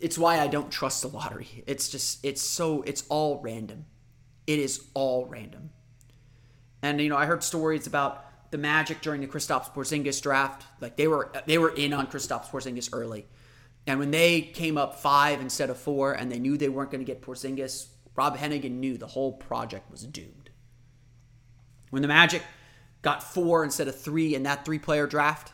it's 0.00 0.18
why 0.18 0.40
I 0.40 0.48
don't 0.48 0.70
trust 0.70 1.02
the 1.02 1.08
lottery. 1.08 1.62
It's 1.66 1.88
just 1.88 2.24
it's 2.24 2.42
so 2.42 2.82
it's 2.82 3.04
all 3.08 3.40
random. 3.40 3.86
It 4.48 4.58
is 4.58 4.84
all 4.94 5.26
random. 5.26 5.70
And 6.82 7.00
you 7.00 7.08
know, 7.08 7.16
I 7.16 7.26
heard 7.26 7.44
stories 7.44 7.86
about 7.86 8.25
the 8.50 8.58
Magic 8.58 9.00
during 9.00 9.20
the 9.20 9.26
Kristaps 9.26 9.72
Porzingis 9.72 10.22
draft. 10.22 10.66
Like 10.80 10.96
they 10.96 11.08
were 11.08 11.32
they 11.46 11.58
were 11.58 11.70
in 11.70 11.92
on 11.92 12.06
Kristaps 12.06 12.48
Porzingis 12.48 12.90
early. 12.92 13.26
And 13.86 14.00
when 14.00 14.10
they 14.10 14.40
came 14.40 14.76
up 14.76 14.96
five 15.00 15.40
instead 15.40 15.70
of 15.70 15.78
four, 15.78 16.12
and 16.12 16.30
they 16.30 16.38
knew 16.38 16.56
they 16.56 16.68
weren't 16.68 16.90
going 16.90 17.04
to 17.04 17.10
get 17.10 17.22
Porzingis, 17.22 17.86
Rob 18.16 18.36
Hennigan 18.36 18.72
knew 18.72 18.96
the 18.98 19.06
whole 19.06 19.32
project 19.32 19.90
was 19.90 20.02
doomed. 20.02 20.50
When 21.90 22.02
the 22.02 22.08
Magic 22.08 22.42
got 23.02 23.22
four 23.22 23.62
instead 23.62 23.86
of 23.86 23.98
three 24.00 24.34
in 24.34 24.42
that 24.42 24.64
three 24.64 24.80
player 24.80 25.06
draft, 25.06 25.52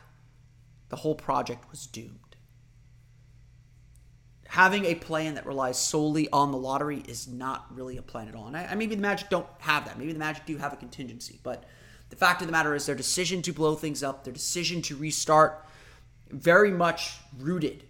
the 0.88 0.96
whole 0.96 1.14
project 1.14 1.70
was 1.70 1.86
doomed. 1.86 2.18
Having 4.48 4.84
a 4.86 4.94
plan 4.94 5.34
that 5.34 5.46
relies 5.46 5.78
solely 5.78 6.28
on 6.30 6.52
the 6.52 6.58
lottery 6.58 7.02
is 7.08 7.26
not 7.26 7.74
really 7.74 7.96
a 7.96 8.02
plan 8.02 8.28
at 8.28 8.34
all. 8.34 8.46
And 8.46 8.56
I, 8.56 8.66
I 8.66 8.74
maybe 8.74 8.94
the 8.94 9.00
Magic 9.02 9.28
don't 9.28 9.46
have 9.58 9.86
that. 9.86 9.98
Maybe 9.98 10.12
the 10.12 10.18
Magic 10.18 10.46
do 10.46 10.56
have 10.58 10.72
a 10.72 10.76
contingency, 10.76 11.40
but 11.42 11.64
the 12.12 12.16
fact 12.16 12.42
of 12.42 12.46
the 12.46 12.52
matter 12.52 12.74
is 12.74 12.84
their 12.84 12.94
decision 12.94 13.40
to 13.42 13.52
blow 13.52 13.74
things 13.74 14.02
up, 14.02 14.24
their 14.24 14.32
decision 14.32 14.82
to 14.82 14.96
restart, 14.96 15.64
very 16.30 16.70
much 16.70 17.14
rooted 17.40 17.84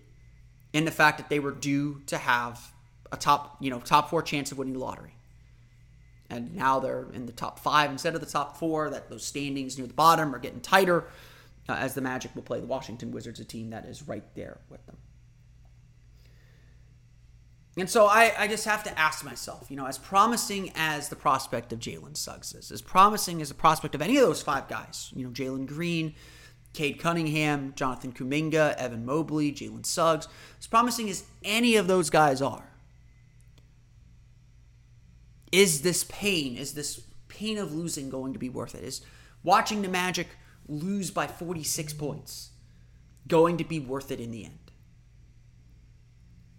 in 0.72 0.84
the 0.84 0.90
fact 0.90 1.18
that 1.18 1.28
they 1.28 1.40
were 1.40 1.50
due 1.50 2.00
to 2.06 2.16
have 2.16 2.72
a 3.10 3.16
top, 3.16 3.56
you 3.60 3.68
know, 3.68 3.80
top 3.80 4.08
four 4.08 4.22
chance 4.22 4.52
of 4.52 4.58
winning 4.58 4.74
the 4.74 4.78
lottery 4.78 5.16
and 6.32 6.54
now 6.54 6.80
they're 6.80 7.06
in 7.12 7.26
the 7.26 7.32
top 7.32 7.58
five 7.58 7.90
instead 7.90 8.14
of 8.14 8.20
the 8.20 8.26
top 8.26 8.56
four. 8.56 8.88
That 8.90 9.10
those 9.10 9.24
standings 9.24 9.76
near 9.76 9.86
the 9.86 9.92
bottom 9.92 10.34
are 10.34 10.38
getting 10.38 10.60
tighter 10.60 11.04
uh, 11.68 11.74
as 11.74 11.94
the 11.94 12.00
Magic 12.00 12.34
will 12.34 12.42
play 12.42 12.58
the 12.58 12.66
Washington 12.66 13.12
Wizards, 13.12 13.38
a 13.38 13.44
team 13.44 13.70
that 13.70 13.84
is 13.84 14.08
right 14.08 14.24
there 14.34 14.58
with 14.70 14.84
them. 14.86 14.96
And 17.76 17.88
so 17.88 18.06
I, 18.06 18.32
I 18.38 18.48
just 18.48 18.66
have 18.66 18.84
to 18.84 18.98
ask 18.98 19.24
myself, 19.24 19.70
you 19.70 19.76
know, 19.76 19.86
as 19.86 19.96
promising 19.96 20.72
as 20.74 21.08
the 21.08 21.16
prospect 21.16 21.72
of 21.72 21.78
Jalen 21.78 22.16
Suggs 22.16 22.54
is, 22.54 22.70
as 22.70 22.82
promising 22.82 23.40
as 23.40 23.48
the 23.48 23.54
prospect 23.54 23.94
of 23.94 24.02
any 24.02 24.18
of 24.18 24.26
those 24.26 24.42
five 24.42 24.68
guys, 24.68 25.10
you 25.16 25.24
know, 25.24 25.30
Jalen 25.30 25.66
Green, 25.66 26.14
Cade 26.74 26.98
Cunningham, 26.98 27.72
Jonathan 27.74 28.12
Kuminga, 28.12 28.74
Evan 28.74 29.06
Mobley, 29.06 29.52
Jalen 29.52 29.86
Suggs, 29.86 30.28
as 30.58 30.66
promising 30.66 31.08
as 31.08 31.24
any 31.44 31.76
of 31.76 31.86
those 31.86 32.10
guys 32.10 32.42
are, 32.42 32.72
is 35.50 35.80
this 35.82 36.04
pain, 36.04 36.56
is 36.56 36.74
this 36.74 37.00
pain 37.28 37.56
of 37.56 37.74
losing 37.74 38.10
going 38.10 38.34
to 38.34 38.38
be 38.38 38.48
worth 38.50 38.74
it? 38.74 38.84
Is 38.84 39.00
watching 39.42 39.80
the 39.82 39.88
Magic 39.88 40.28
lose 40.68 41.10
by 41.10 41.26
46 41.26 41.94
points 41.94 42.50
going 43.26 43.56
to 43.58 43.64
be 43.64 43.78
worth 43.78 44.10
it 44.10 44.20
in 44.20 44.30
the 44.30 44.44
end? 44.44 44.61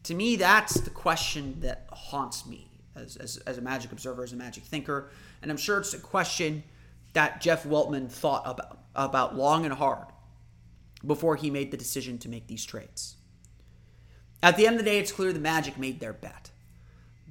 To 0.04 0.14
me, 0.14 0.36
that's 0.36 0.76
the 0.82 0.90
question 0.90 1.58
that 1.62 1.88
haunts 1.92 2.46
me 2.46 2.70
as, 2.96 3.16
as, 3.16 3.38
as 3.38 3.58
a 3.58 3.62
Magic 3.62 3.92
observer, 3.92 4.24
as 4.24 4.34
a 4.34 4.36
Magic 4.36 4.64
thinker. 4.64 5.10
And 5.42 5.50
I'm 5.50 5.58
sure 5.58 5.80
it's 5.80 5.94
a 5.94 6.00
question 6.00 6.64
that 7.14 7.42
Jeff 7.42 7.64
Weltman 7.64 8.10
thought 8.10 8.44
about, 8.46 8.80
about 8.96 9.36
long 9.36 9.66
and 9.66 9.74
hard 9.74 10.08
before 11.06 11.36
he 11.36 11.50
made 11.50 11.72
the 11.72 11.78
decision 11.78 12.18
to 12.20 12.30
make 12.30 12.48
these 12.48 12.66
trades. 12.66 13.16
At 14.42 14.58
the 14.58 14.68
end 14.68 14.76
of 14.76 14.84
the 14.84 14.90
day, 14.90 15.00
it's 15.00 15.12
clear 15.12 15.32
the 15.32 15.40
Magic 15.40 15.78
made 15.78 16.00
their 16.00 16.14
bet. 16.14 16.52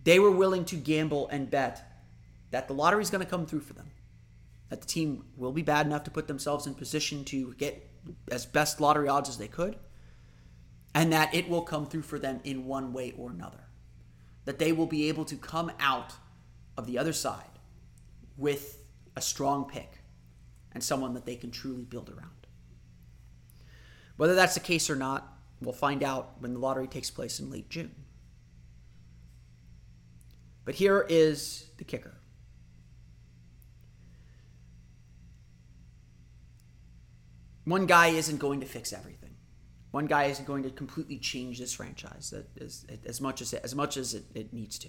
They 0.04 0.18
were 0.18 0.30
willing 0.30 0.64
to 0.66 0.76
gamble 0.76 1.28
and 1.28 1.50
bet 1.50 1.82
that 2.50 2.68
the 2.68 2.74
lottery 2.74 3.02
is 3.02 3.10
going 3.10 3.24
to 3.24 3.30
come 3.30 3.46
through 3.46 3.60
for 3.60 3.74
them. 3.74 3.90
That 4.70 4.80
the 4.80 4.86
team 4.86 5.26
will 5.36 5.52
be 5.52 5.62
bad 5.62 5.86
enough 5.86 6.04
to 6.04 6.10
put 6.10 6.26
themselves 6.26 6.66
in 6.66 6.74
position 6.74 7.24
to 7.26 7.52
get 7.54 7.86
as 8.30 8.46
best 8.46 8.80
lottery 8.80 9.08
odds 9.08 9.28
as 9.28 9.36
they 9.36 9.48
could 9.48 9.76
and 10.94 11.12
that 11.12 11.34
it 11.34 11.48
will 11.48 11.62
come 11.62 11.86
through 11.86 12.02
for 12.02 12.18
them 12.18 12.40
in 12.44 12.66
one 12.66 12.92
way 12.92 13.14
or 13.16 13.30
another. 13.30 13.64
That 14.44 14.58
they 14.58 14.72
will 14.72 14.86
be 14.86 15.08
able 15.08 15.24
to 15.26 15.36
come 15.36 15.72
out 15.78 16.14
of 16.76 16.86
the 16.86 16.98
other 16.98 17.12
side 17.12 17.58
with 18.36 18.78
a 19.16 19.20
strong 19.20 19.64
pick 19.64 20.00
and 20.72 20.82
someone 20.82 21.14
that 21.14 21.26
they 21.26 21.36
can 21.36 21.50
truly 21.50 21.84
build 21.84 22.10
around. 22.10 22.30
Whether 24.16 24.34
that's 24.34 24.54
the 24.54 24.60
case 24.60 24.90
or 24.90 24.96
not, 24.96 25.36
we'll 25.60 25.72
find 25.72 26.02
out 26.02 26.34
when 26.40 26.54
the 26.54 26.58
lottery 26.58 26.86
takes 26.86 27.10
place 27.10 27.40
in 27.40 27.50
late 27.50 27.68
June. 27.70 27.94
But 30.64 30.76
here 30.76 31.06
is 31.08 31.66
the 31.78 31.84
kicker. 31.84 32.14
One 37.64 37.86
guy 37.86 38.08
isn't 38.08 38.38
going 38.38 38.60
to 38.60 38.66
fix 38.66 38.92
everything. 38.92 39.21
One 39.92 40.06
guy 40.06 40.24
isn't 40.24 40.46
going 40.46 40.62
to 40.64 40.70
completely 40.70 41.18
change 41.18 41.58
this 41.58 41.74
franchise 41.74 42.34
as, 42.60 42.86
as 43.04 43.20
much 43.20 43.42
as 43.42 43.52
it, 43.52 43.60
as 43.62 43.74
much 43.74 43.96
as 43.96 44.14
it, 44.14 44.24
it 44.34 44.52
needs 44.52 44.78
to. 44.80 44.88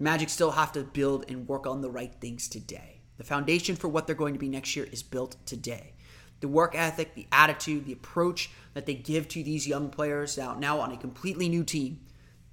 Magic 0.00 0.28
still 0.28 0.50
have 0.50 0.72
to 0.72 0.82
build 0.82 1.30
and 1.30 1.46
work 1.46 1.66
on 1.66 1.80
the 1.80 1.90
right 1.90 2.12
things 2.20 2.48
today. 2.48 3.00
The 3.16 3.24
foundation 3.24 3.76
for 3.76 3.86
what 3.86 4.06
they're 4.06 4.16
going 4.16 4.34
to 4.34 4.40
be 4.40 4.48
next 4.48 4.74
year 4.74 4.88
is 4.90 5.04
built 5.04 5.36
today. 5.46 5.94
The 6.40 6.48
work 6.48 6.74
ethic, 6.74 7.14
the 7.14 7.28
attitude, 7.30 7.86
the 7.86 7.92
approach 7.92 8.50
that 8.74 8.86
they 8.86 8.94
give 8.94 9.28
to 9.28 9.44
these 9.44 9.68
young 9.68 9.88
players 9.88 10.36
now, 10.36 10.54
now 10.54 10.80
on 10.80 10.90
a 10.90 10.96
completely 10.96 11.48
new 11.48 11.62
team 11.62 12.00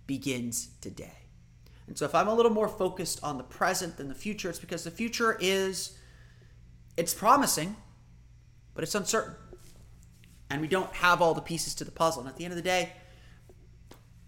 begins 0.06 0.70
today. 0.82 1.30
And 1.88 1.98
so 1.98 2.06
if 2.06 2.14
I'm 2.14 2.28
a 2.28 2.36
little 2.36 2.52
more 2.52 2.68
focused 2.68 3.24
on 3.24 3.38
the 3.38 3.44
present 3.44 3.98
than 3.98 4.08
the 4.08 4.14
future, 4.14 4.50
it's 4.50 4.60
because 4.60 4.84
the 4.84 4.92
future 4.92 5.38
is 5.40 5.98
it's 6.96 7.14
promising, 7.14 7.76
but 8.76 8.84
it's 8.84 8.94
uncertain 8.94 9.36
and 10.50 10.62
we 10.62 10.68
don't 10.68 10.94
have 10.94 11.22
all 11.22 11.34
the 11.34 11.42
pieces 11.42 11.76
to 11.76 11.84
the 11.84 11.92
puzzle. 11.92 12.22
And 12.22 12.30
at 12.30 12.38
the 12.38 12.46
end 12.46 12.52
of 12.52 12.56
the 12.58 12.64
day, 12.64 12.94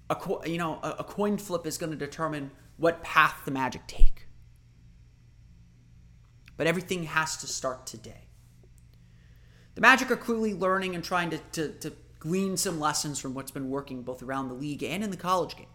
a 0.09 0.15
co- 0.15 0.43
you 0.45 0.57
know 0.57 0.79
a, 0.83 0.97
a 0.99 1.03
coin 1.03 1.37
flip 1.37 1.65
is 1.65 1.77
going 1.77 1.91
to 1.91 1.97
determine 1.97 2.51
what 2.77 3.03
path 3.03 3.41
the 3.45 3.51
Magic 3.51 3.85
take. 3.87 4.27
But 6.57 6.67
everything 6.67 7.03
has 7.03 7.37
to 7.37 7.47
start 7.47 7.85
today. 7.85 8.27
The 9.75 9.81
Magic 9.81 10.11
are 10.11 10.17
clearly 10.17 10.53
learning 10.53 10.93
and 10.93 11.03
trying 11.03 11.29
to, 11.29 11.37
to, 11.53 11.69
to 11.79 11.93
glean 12.19 12.57
some 12.57 12.81
lessons 12.81 13.17
from 13.17 13.33
what's 13.33 13.51
been 13.51 13.69
working 13.69 14.01
both 14.01 14.21
around 14.21 14.49
the 14.49 14.53
league 14.53 14.83
and 14.83 15.03
in 15.03 15.09
the 15.09 15.17
college 15.17 15.55
game. 15.55 15.67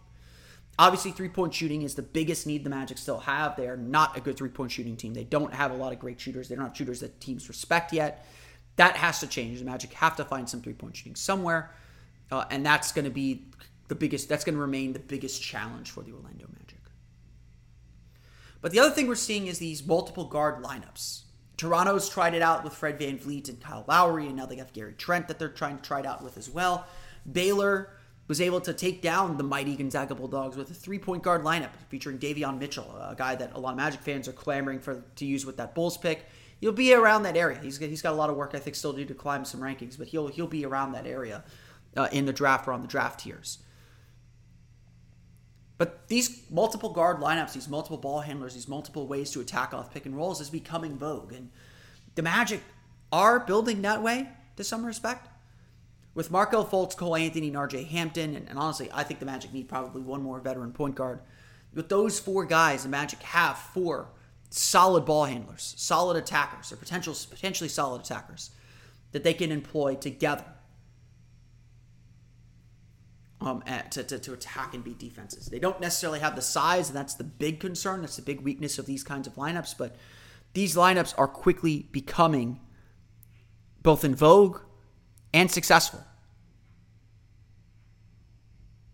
Obviously, 0.77 1.11
three 1.11 1.29
point 1.29 1.53
shooting 1.53 1.81
is 1.81 1.95
the 1.95 2.03
biggest 2.03 2.45
need 2.45 2.63
the 2.63 2.69
Magic 2.69 2.97
still 2.97 3.19
have. 3.19 3.55
They 3.55 3.67
are 3.67 3.77
not 3.77 4.17
a 4.17 4.21
good 4.21 4.37
three 4.37 4.49
point 4.49 4.71
shooting 4.71 4.97
team. 4.97 5.13
They 5.13 5.23
don't 5.23 5.53
have 5.53 5.71
a 5.71 5.75
lot 5.75 5.93
of 5.93 5.99
great 5.99 6.19
shooters. 6.19 6.47
They're 6.47 6.57
not 6.57 6.69
have 6.69 6.77
shooters 6.77 6.99
that 6.99 7.19
teams 7.19 7.47
respect 7.47 7.93
yet. 7.93 8.27
That 8.77 8.97
has 8.97 9.19
to 9.19 9.27
change. 9.27 9.59
The 9.59 9.65
Magic 9.65 9.93
have 9.93 10.15
to 10.17 10.25
find 10.25 10.49
some 10.49 10.61
three 10.61 10.73
point 10.73 10.95
shooting 10.97 11.15
somewhere, 11.15 11.71
uh, 12.31 12.45
and 12.49 12.65
that's 12.65 12.91
going 12.91 13.05
to 13.05 13.11
be 13.11 13.47
the 13.87 13.95
biggest. 13.95 14.27
That's 14.27 14.43
going 14.43 14.55
to 14.55 14.61
remain 14.61 14.93
the 14.93 14.99
biggest 14.99 15.41
challenge 15.41 15.91
for 15.91 16.01
the 16.01 16.11
Orlando 16.11 16.47
Magic. 16.59 16.79
But 18.61 18.71
the 18.71 18.79
other 18.79 18.91
thing 18.91 19.07
we're 19.07 19.15
seeing 19.15 19.47
is 19.47 19.59
these 19.59 19.85
multiple 19.85 20.25
guard 20.25 20.63
lineups. 20.63 21.21
Toronto's 21.57 22.09
tried 22.09 22.33
it 22.33 22.41
out 22.41 22.63
with 22.63 22.73
Fred 22.73 22.99
Van 22.99 23.17
VanVleet 23.17 23.47
and 23.47 23.61
Kyle 23.61 23.85
Lowry, 23.87 24.27
and 24.27 24.35
now 24.35 24.45
they 24.45 24.57
have 24.57 24.73
Gary 24.73 24.93
Trent 24.97 25.27
that 25.27 25.39
they're 25.39 25.49
trying 25.49 25.77
to 25.77 25.83
try 25.83 25.99
it 25.99 26.05
out 26.05 26.23
with 26.23 26.37
as 26.37 26.49
well. 26.49 26.85
Baylor 27.31 27.91
was 28.27 28.41
able 28.41 28.59
to 28.61 28.73
take 28.73 29.01
down 29.01 29.37
the 29.37 29.43
mighty 29.43 29.75
Gonzaga 29.75 30.15
Bulldogs 30.15 30.57
with 30.57 30.71
a 30.71 30.73
three-point 30.73 31.23
guard 31.23 31.43
lineup 31.43 31.69
featuring 31.89 32.17
Davion 32.17 32.59
Mitchell, 32.59 32.89
a 32.97 33.15
guy 33.15 33.35
that 33.35 33.53
a 33.53 33.59
lot 33.59 33.71
of 33.71 33.77
Magic 33.77 34.01
fans 34.01 34.27
are 34.27 34.33
clamoring 34.33 34.79
for 34.79 35.03
to 35.15 35.25
use 35.25 35.45
with 35.45 35.57
that 35.57 35.75
Bulls 35.75 35.97
pick 35.97 36.25
he'll 36.59 36.71
be 36.71 36.93
around 36.93 37.23
that 37.23 37.37
area. 37.37 37.59
He's 37.61 37.77
he's 37.77 38.01
got 38.01 38.13
a 38.13 38.15
lot 38.15 38.29
of 38.29 38.35
work 38.35 38.51
I 38.53 38.59
think 38.59 38.75
still 38.75 38.93
to 38.93 38.99
do 38.99 39.05
to 39.05 39.13
climb 39.13 39.45
some 39.45 39.61
rankings, 39.61 39.97
but 39.97 40.07
he'll 40.07 40.27
he'll 40.27 40.47
be 40.47 40.65
around 40.65 40.93
that 40.93 41.05
area 41.05 41.43
uh, 41.95 42.07
in 42.11 42.25
the 42.25 42.33
draft 42.33 42.67
or 42.67 42.73
on 42.73 42.81
the 42.81 42.87
draft 42.87 43.21
tiers. 43.21 43.59
But 45.77 46.07
these 46.07 46.43
multiple 46.49 46.89
guard 46.93 47.17
lineups, 47.17 47.53
these 47.53 47.67
multiple 47.67 47.97
ball 47.97 48.21
handlers, 48.21 48.53
these 48.53 48.67
multiple 48.67 49.07
ways 49.07 49.31
to 49.31 49.41
attack 49.41 49.73
off 49.73 49.93
pick 49.93 50.05
and 50.05 50.15
rolls 50.15 50.39
is 50.39 50.49
becoming 50.49 50.97
vogue, 50.97 51.33
and 51.33 51.49
the 52.15 52.21
Magic 52.21 52.61
are 53.11 53.39
building 53.39 53.81
that 53.81 54.01
way 54.01 54.29
to 54.55 54.63
some 54.63 54.85
respect. 54.85 55.29
With 56.13 56.31
Markelle 56.31 56.65
Fultz, 56.65 56.95
Cole 56.95 57.17
Anthony, 57.17 57.49
and 57.49 57.57
RJ 57.57 57.89
Hampton, 57.89 58.35
and, 58.35 58.47
and 58.47 58.57
honestly, 58.57 58.89
I 58.93 59.03
think 59.03 59.19
the 59.19 59.25
Magic 59.25 59.51
need 59.51 59.67
probably 59.67 60.01
one 60.01 60.23
more 60.23 60.39
veteran 60.39 60.71
point 60.71 60.95
guard. 60.95 61.19
With 61.73 61.89
those 61.89 62.19
four 62.21 62.45
guys, 62.45 62.83
the 62.83 62.89
Magic 62.89 63.21
have 63.21 63.57
four 63.57 64.07
solid 64.55 65.05
ball 65.05 65.25
handlers, 65.25 65.73
solid 65.77 66.15
attackers, 66.15 66.71
or 66.71 66.77
potential, 66.77 67.13
potentially 67.29 67.67
solid 67.67 68.01
attackers 68.01 68.51
that 69.11 69.23
they 69.23 69.33
can 69.33 69.51
employ 69.51 69.95
together 69.95 70.45
um, 73.41 73.61
at, 73.67 73.91
to, 73.91 74.03
to, 74.03 74.17
to 74.17 74.33
attack 74.33 74.73
and 74.73 74.83
beat 74.83 74.97
defenses. 74.97 75.47
They 75.47 75.59
don't 75.59 75.81
necessarily 75.81 76.19
have 76.19 76.35
the 76.37 76.41
size, 76.41 76.87
and 76.87 76.97
that's 76.97 77.15
the 77.15 77.23
big 77.25 77.59
concern. 77.59 78.01
That's 78.01 78.15
the 78.15 78.21
big 78.21 78.41
weakness 78.41 78.79
of 78.79 78.85
these 78.85 79.03
kinds 79.03 79.27
of 79.27 79.35
lineups. 79.35 79.77
But 79.77 79.97
these 80.53 80.75
lineups 80.75 81.13
are 81.17 81.27
quickly 81.27 81.89
becoming 81.91 82.61
both 83.81 84.05
in 84.05 84.15
vogue 84.15 84.61
and 85.33 85.51
successful. 85.51 86.03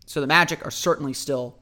So 0.07 0.21
the 0.21 0.27
Magic 0.27 0.65
are 0.65 0.71
certainly 0.71 1.13
still 1.13 1.60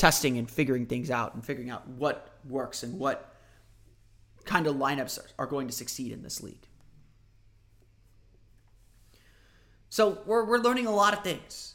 testing 0.00 0.38
and 0.38 0.50
figuring 0.50 0.86
things 0.86 1.10
out 1.10 1.34
and 1.34 1.44
figuring 1.44 1.68
out 1.68 1.86
what 1.86 2.38
works 2.48 2.82
and 2.82 2.98
what 2.98 3.34
kind 4.46 4.66
of 4.66 4.76
lineups 4.76 5.18
are, 5.38 5.46
going 5.46 5.66
to 5.66 5.74
succeed 5.74 6.10
in 6.10 6.22
this 6.22 6.42
league. 6.42 6.66
So 9.90 10.22
we're, 10.24 10.46
we're 10.46 10.58
learning 10.58 10.86
a 10.86 10.90
lot 10.90 11.12
of 11.12 11.22
things, 11.22 11.74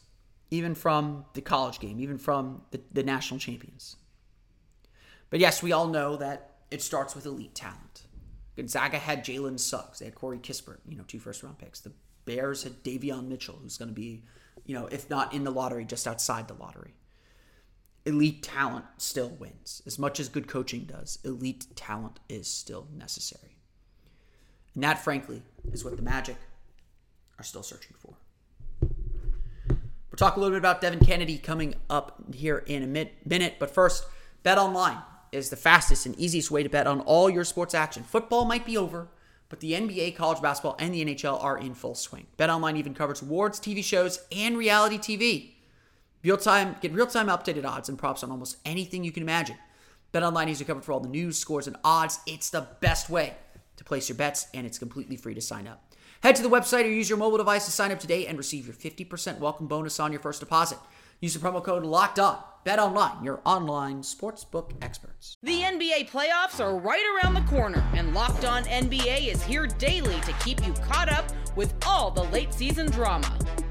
even 0.50 0.74
from 0.74 1.26
the 1.36 1.42
college 1.42 1.80
game, 1.80 2.00
even 2.00 2.18
from 2.18 2.64
the, 2.72 2.82
the 2.92 3.04
national 3.04 3.40
champions. 3.40 3.96
But 5.30 5.40
yes, 5.40 5.62
we 5.62 5.72
all 5.72 5.88
know 5.88 6.18
that 6.18 6.56
it 6.72 6.82
starts 6.82 7.14
with 7.16 7.28
elite 7.28 7.54
talent. 7.54 8.08
Gonzaga 8.56 8.98
had 8.98 9.24
Jalen 9.24 9.60
Suggs. 9.60 10.00
They 10.00 10.06
had 10.06 10.16
Corey 10.16 10.40
Kispert, 10.40 10.80
you 10.90 10.98
know, 10.98 11.04
two 11.08 11.20
first 11.20 11.44
round 11.44 11.60
picks. 11.60 11.82
The 11.82 11.92
Bears 12.26 12.64
had 12.64 12.84
Davion 12.84 13.28
Mitchell, 13.28 13.60
who's 13.62 13.78
going 13.78 13.90
to 13.90 13.94
be, 13.94 14.24
you 14.66 14.74
know, 14.74 14.88
if 14.88 15.12
not 15.12 15.32
in 15.32 15.44
the 15.44 15.52
lottery, 15.52 15.86
just 15.86 16.08
outside 16.08 16.48
the 16.48 16.56
lottery 16.56 16.96
elite 18.06 18.44
talent 18.44 18.86
still 18.98 19.30
wins. 19.30 19.82
As 19.86 19.98
much 19.98 20.20
as 20.20 20.30
good 20.30 20.48
coaching 20.48 20.86
does, 20.86 21.20
elite 21.24 21.66
talent 21.76 22.20
is 22.30 22.48
still 22.48 22.88
necessary. 22.96 23.58
And 24.74 24.84
that, 24.84 25.04
frankly, 25.04 25.42
is 25.72 25.84
what 25.84 25.96
the 25.96 26.04
Magic 26.04 26.38
are 27.40 27.44
still 27.44 27.64
searching 27.64 27.96
for. 27.98 28.16
We'll 29.70 30.18
talk 30.18 30.38
a 30.38 30.40
little 30.40 30.54
bit 30.54 30.60
about 30.60 30.82
Devin 30.82 31.00
Cannady 31.00 31.42
coming 31.42 31.76
up 31.90 32.34
here 32.34 32.60
in 32.60 32.84
a 32.84 32.88
minute, 33.26 33.56
but 33.60 33.70
first, 33.70 34.06
Bet 34.44 34.58
Online 34.58 35.00
is 35.32 35.50
the 35.50 35.58
fastest 35.58 36.06
and 36.06 36.18
easiest 36.18 36.52
way 36.52 36.64
to 36.64 36.70
bet 36.70 36.88
on 36.88 37.02
all 37.02 37.30
your 37.30 37.44
sports 37.44 37.74
action. 37.74 38.04
Football 38.04 38.46
might 38.46 38.66
be 38.66 38.78
over, 38.78 39.10
but 39.50 39.60
the 39.60 39.74
NBA, 39.74 40.16
college 40.16 40.42
basketball, 40.42 40.78
and 40.80 40.94
the 40.94 41.04
NHL 41.04 41.44
are 41.44 41.58
in 41.58 41.74
full 41.74 41.96
swing. 41.96 42.28
Bet 42.38 42.50
Online 42.50 42.78
even 42.78 42.94
covers 42.94 43.22
awards, 43.22 43.60
TV 43.60 43.84
shows, 43.84 44.26
and 44.32 44.58
reality 44.58 44.98
TV. 44.98 45.55
Real 46.26 46.38
time, 46.38 46.76
get 46.82 46.92
real 46.92 47.06
time 47.06 47.28
updated 47.28 47.66
odds 47.66 47.88
and 47.88 48.00
props 48.00 48.24
on 48.24 48.32
almost 48.32 48.58
anything 48.66 49.04
you 49.04 49.12
can 49.12 49.22
imagine. 49.22 49.58
BetOnline 50.12 50.50
is 50.50 50.64
covered 50.64 50.84
for 50.84 50.92
all 50.92 51.00
the 51.00 51.08
news, 51.08 51.38
scores, 51.38 51.68
and 51.68 51.76
odds. 51.84 52.18
It's 52.26 52.50
the 52.50 52.68
best 52.80 53.12
way 53.12 53.36
to 53.78 53.84
place 53.84 54.10
your 54.10 54.18
bets, 54.18 54.48
and 54.52 54.66
it's 54.66 54.80
completely 54.80 55.18
free 55.18 55.36
to 55.36 55.42
sign 55.42 55.68
up. 55.68 55.94
Head 56.24 56.36
to 56.38 56.42
the 56.42 56.50
website 56.50 56.86
or 56.86 56.88
use 56.88 57.10
your 57.10 57.20
mobile 57.20 57.38
device 57.38 57.66
to 57.66 57.72
sign 57.72 57.92
up 57.92 58.00
today 58.00 58.26
and 58.26 58.40
receive 58.40 58.66
your 58.66 58.74
50% 58.74 59.38
welcome 59.38 59.68
bonus 59.68 60.00
on 60.00 60.12
your 60.12 60.20
first 60.20 60.40
deposit. 60.40 60.80
Use 61.20 61.36
the 61.36 61.40
promo 61.40 61.64
code 61.64 61.86
Locked 61.86 62.18
On. 62.18 62.40
Bet 62.64 62.80
online, 62.80 63.24
your 63.24 63.42
online 63.46 64.02
sportsbook 64.02 64.72
experts. 64.82 65.36
The 65.44 65.62
NBA 65.62 66.10
playoffs 66.10 66.60
are 66.60 66.76
right 66.76 67.06
around 67.22 67.36
the 67.36 67.42
corner, 67.42 67.88
and 67.94 68.16
Locked 68.16 68.46
On 68.46 68.64
NBA 68.64 69.28
is 69.32 69.44
here 69.44 69.68
daily 69.68 70.20
to 70.22 70.34
keep 70.44 70.66
you 70.66 70.74
caught 70.90 71.12
up 71.12 71.32
with 71.56 71.76
all 71.86 72.10
the 72.10 72.24
late 72.24 72.52
season 72.52 72.90
drama. 72.90 73.38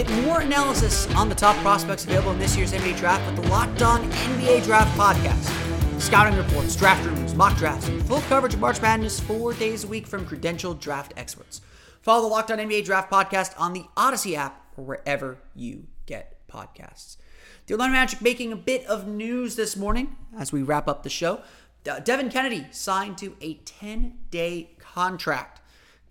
Get 0.00 0.24
more 0.24 0.40
analysis 0.40 1.14
on 1.14 1.28
the 1.28 1.34
top 1.34 1.54
prospects 1.56 2.04
available 2.04 2.30
in 2.30 2.38
this 2.38 2.56
year's 2.56 2.72
NBA 2.72 2.96
draft 2.96 3.22
with 3.26 3.44
the 3.44 3.50
Locked 3.50 3.82
On 3.82 4.02
NBA 4.10 4.64
Draft 4.64 4.98
Podcast. 4.98 6.00
Scouting 6.00 6.38
reports, 6.38 6.74
draft 6.74 7.04
rumors, 7.04 7.34
mock 7.34 7.54
drafts, 7.58 7.86
and 7.86 8.02
full 8.06 8.22
coverage 8.22 8.54
of 8.54 8.60
March 8.60 8.80
Madness 8.80 9.20
four 9.20 9.52
days 9.52 9.84
a 9.84 9.86
week 9.86 10.06
from 10.06 10.24
credentialed 10.24 10.80
draft 10.80 11.12
experts. 11.18 11.60
Follow 12.00 12.22
the 12.22 12.28
Locked 12.28 12.50
On 12.50 12.56
NBA 12.56 12.86
Draft 12.86 13.12
Podcast 13.12 13.52
on 13.60 13.74
the 13.74 13.84
Odyssey 13.94 14.34
app 14.34 14.64
or 14.78 14.84
wherever 14.84 15.36
you 15.54 15.86
get 16.06 16.48
podcasts. 16.48 17.18
The 17.66 17.74
Orlando 17.74 17.92
Magic 17.92 18.22
making 18.22 18.52
a 18.52 18.56
bit 18.56 18.86
of 18.86 19.06
news 19.06 19.56
this 19.56 19.76
morning 19.76 20.16
as 20.34 20.50
we 20.50 20.62
wrap 20.62 20.88
up 20.88 21.02
the 21.02 21.10
show. 21.10 21.42
Devin 21.84 22.30
Cannady 22.30 22.72
signed 22.74 23.18
to 23.18 23.36
a 23.42 23.52
10 23.66 24.14
day 24.30 24.70
contract. 24.78 25.59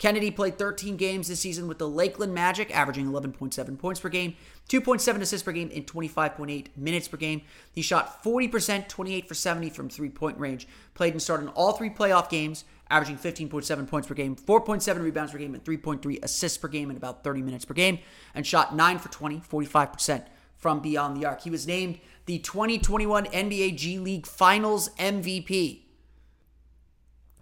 Cannady 0.00 0.34
played 0.34 0.58
13 0.58 0.96
games 0.96 1.28
this 1.28 1.40
season 1.40 1.68
with 1.68 1.78
the 1.78 1.86
Lakeland 1.86 2.32
Magic, 2.32 2.74
averaging 2.74 3.06
11.7 3.06 3.78
points 3.78 4.00
per 4.00 4.08
game, 4.08 4.34
2.7 4.70 5.20
assists 5.20 5.44
per 5.44 5.52
game, 5.52 5.70
and 5.74 5.86
25.8 5.86 6.68
minutes 6.74 7.06
per 7.06 7.18
game. 7.18 7.42
He 7.70 7.82
shot 7.82 8.24
40%, 8.24 8.88
28 8.88 9.28
for 9.28 9.34
70 9.34 9.68
from 9.68 9.90
three 9.90 10.08
point 10.08 10.38
range. 10.38 10.66
Played 10.94 11.12
and 11.12 11.22
started 11.22 11.44
in 11.44 11.48
all 11.50 11.72
three 11.72 11.90
playoff 11.90 12.30
games, 12.30 12.64
averaging 12.88 13.18
15.7 13.18 13.86
points 13.86 14.08
per 14.08 14.14
game, 14.14 14.34
4.7 14.36 15.02
rebounds 15.02 15.32
per 15.32 15.38
game, 15.38 15.52
and 15.52 15.62
3.3 15.62 16.24
assists 16.24 16.56
per 16.56 16.68
game 16.68 16.90
in 16.90 16.96
about 16.96 17.22
30 17.22 17.42
minutes 17.42 17.66
per 17.66 17.74
game, 17.74 17.98
and 18.34 18.46
shot 18.46 18.74
9 18.74 18.98
for 18.98 19.10
20, 19.10 19.40
45% 19.40 20.24
from 20.56 20.80
beyond 20.80 21.14
the 21.14 21.26
arc. 21.26 21.42
He 21.42 21.50
was 21.50 21.66
named 21.66 21.98
the 22.24 22.38
2021 22.38 23.26
NBA 23.26 23.76
G 23.76 23.98
League 23.98 24.26
Finals 24.26 24.88
MVP 24.98 25.82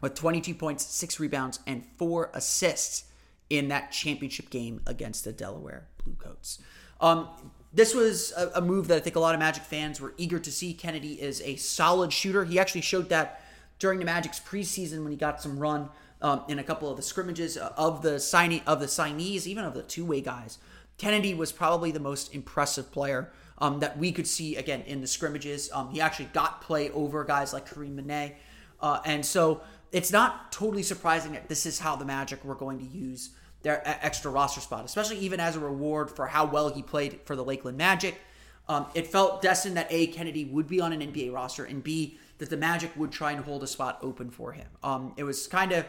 with 0.00 0.14
22 0.14 0.54
points, 0.54 0.84
six 0.86 1.18
rebounds, 1.18 1.60
and 1.66 1.84
four 1.96 2.30
assists 2.34 3.04
in 3.50 3.68
that 3.68 3.92
championship 3.92 4.50
game 4.50 4.80
against 4.86 5.24
the 5.24 5.32
Delaware 5.32 5.88
Bluecoats. 6.04 6.60
Um, 7.00 7.28
this 7.72 7.94
was 7.94 8.32
a, 8.36 8.50
a, 8.56 8.60
move 8.60 8.88
that 8.88 8.96
I 8.96 9.00
think 9.00 9.16
a 9.16 9.20
lot 9.20 9.34
of 9.34 9.40
Magic 9.40 9.62
fans 9.62 10.00
were 10.00 10.14
eager 10.16 10.38
to 10.38 10.50
see. 10.50 10.74
Cannady 10.74 11.18
is 11.18 11.40
a 11.42 11.56
solid 11.56 12.12
shooter. 12.12 12.44
He 12.44 12.58
actually 12.58 12.80
showed 12.80 13.08
that 13.10 13.42
during 13.78 13.98
the 13.98 14.04
Magic's 14.04 14.40
preseason 14.40 15.02
when 15.02 15.10
he 15.10 15.16
got 15.16 15.40
some 15.40 15.58
run 15.58 15.88
um, 16.20 16.42
in 16.48 16.58
a 16.58 16.64
couple 16.64 16.90
of 16.90 16.96
the 16.96 17.02
scrimmages 17.02 17.56
of 17.56 18.02
the 18.02 18.18
signing 18.18 18.62
of 18.66 18.80
the 18.80 18.86
signees, 18.86 19.46
even 19.46 19.64
of 19.64 19.74
the 19.74 19.82
two-way 19.82 20.20
guys. 20.20 20.58
Cannady 20.98 21.36
was 21.36 21.52
probably 21.52 21.92
the 21.92 22.00
most 22.00 22.34
impressive 22.34 22.90
player 22.90 23.30
um, 23.58 23.80
that 23.80 23.98
we 23.98 24.10
could 24.10 24.26
see 24.26 24.56
again 24.56 24.82
in 24.82 25.00
the 25.00 25.06
scrimmages. 25.06 25.70
Um, 25.72 25.90
he 25.90 26.00
actually 26.00 26.26
got 26.26 26.60
play 26.60 26.90
over 26.90 27.22
guys 27.24 27.52
like 27.52 27.72
Karim 27.72 28.04
Mane, 28.04 28.32
uh, 28.80 29.00
and 29.04 29.24
so 29.24 29.60
it's 29.92 30.12
not 30.12 30.52
totally 30.52 30.82
surprising 30.82 31.32
that 31.32 31.48
this 31.48 31.66
is 31.66 31.78
how 31.78 31.96
the 31.96 32.04
Magic 32.04 32.44
were 32.44 32.54
going 32.54 32.78
to 32.78 32.84
use 32.84 33.30
their 33.62 33.82
extra 33.84 34.30
roster 34.30 34.60
spot, 34.60 34.84
especially 34.84 35.18
even 35.18 35.40
as 35.40 35.56
a 35.56 35.60
reward 35.60 36.10
for 36.10 36.26
how 36.26 36.44
well 36.44 36.68
he 36.68 36.82
played 36.82 37.20
for 37.24 37.34
the 37.34 37.44
Lakeland 37.44 37.76
Magic. 37.76 38.20
Um, 38.68 38.86
it 38.94 39.06
felt 39.06 39.42
destined 39.42 39.76
that 39.76 39.86
A, 39.90 40.08
Cannady 40.08 40.50
would 40.50 40.68
be 40.68 40.80
on 40.80 40.92
an 40.92 41.00
NBA 41.00 41.32
roster, 41.32 41.64
and 41.64 41.82
B, 41.82 42.18
that 42.36 42.50
the 42.50 42.56
Magic 42.56 42.94
would 42.96 43.10
try 43.10 43.32
and 43.32 43.44
hold 43.44 43.62
a 43.62 43.66
spot 43.66 43.98
open 44.02 44.30
for 44.30 44.52
him. 44.52 44.66
Um, 44.82 45.14
it 45.16 45.24
was 45.24 45.46
kind 45.46 45.72
of, 45.72 45.86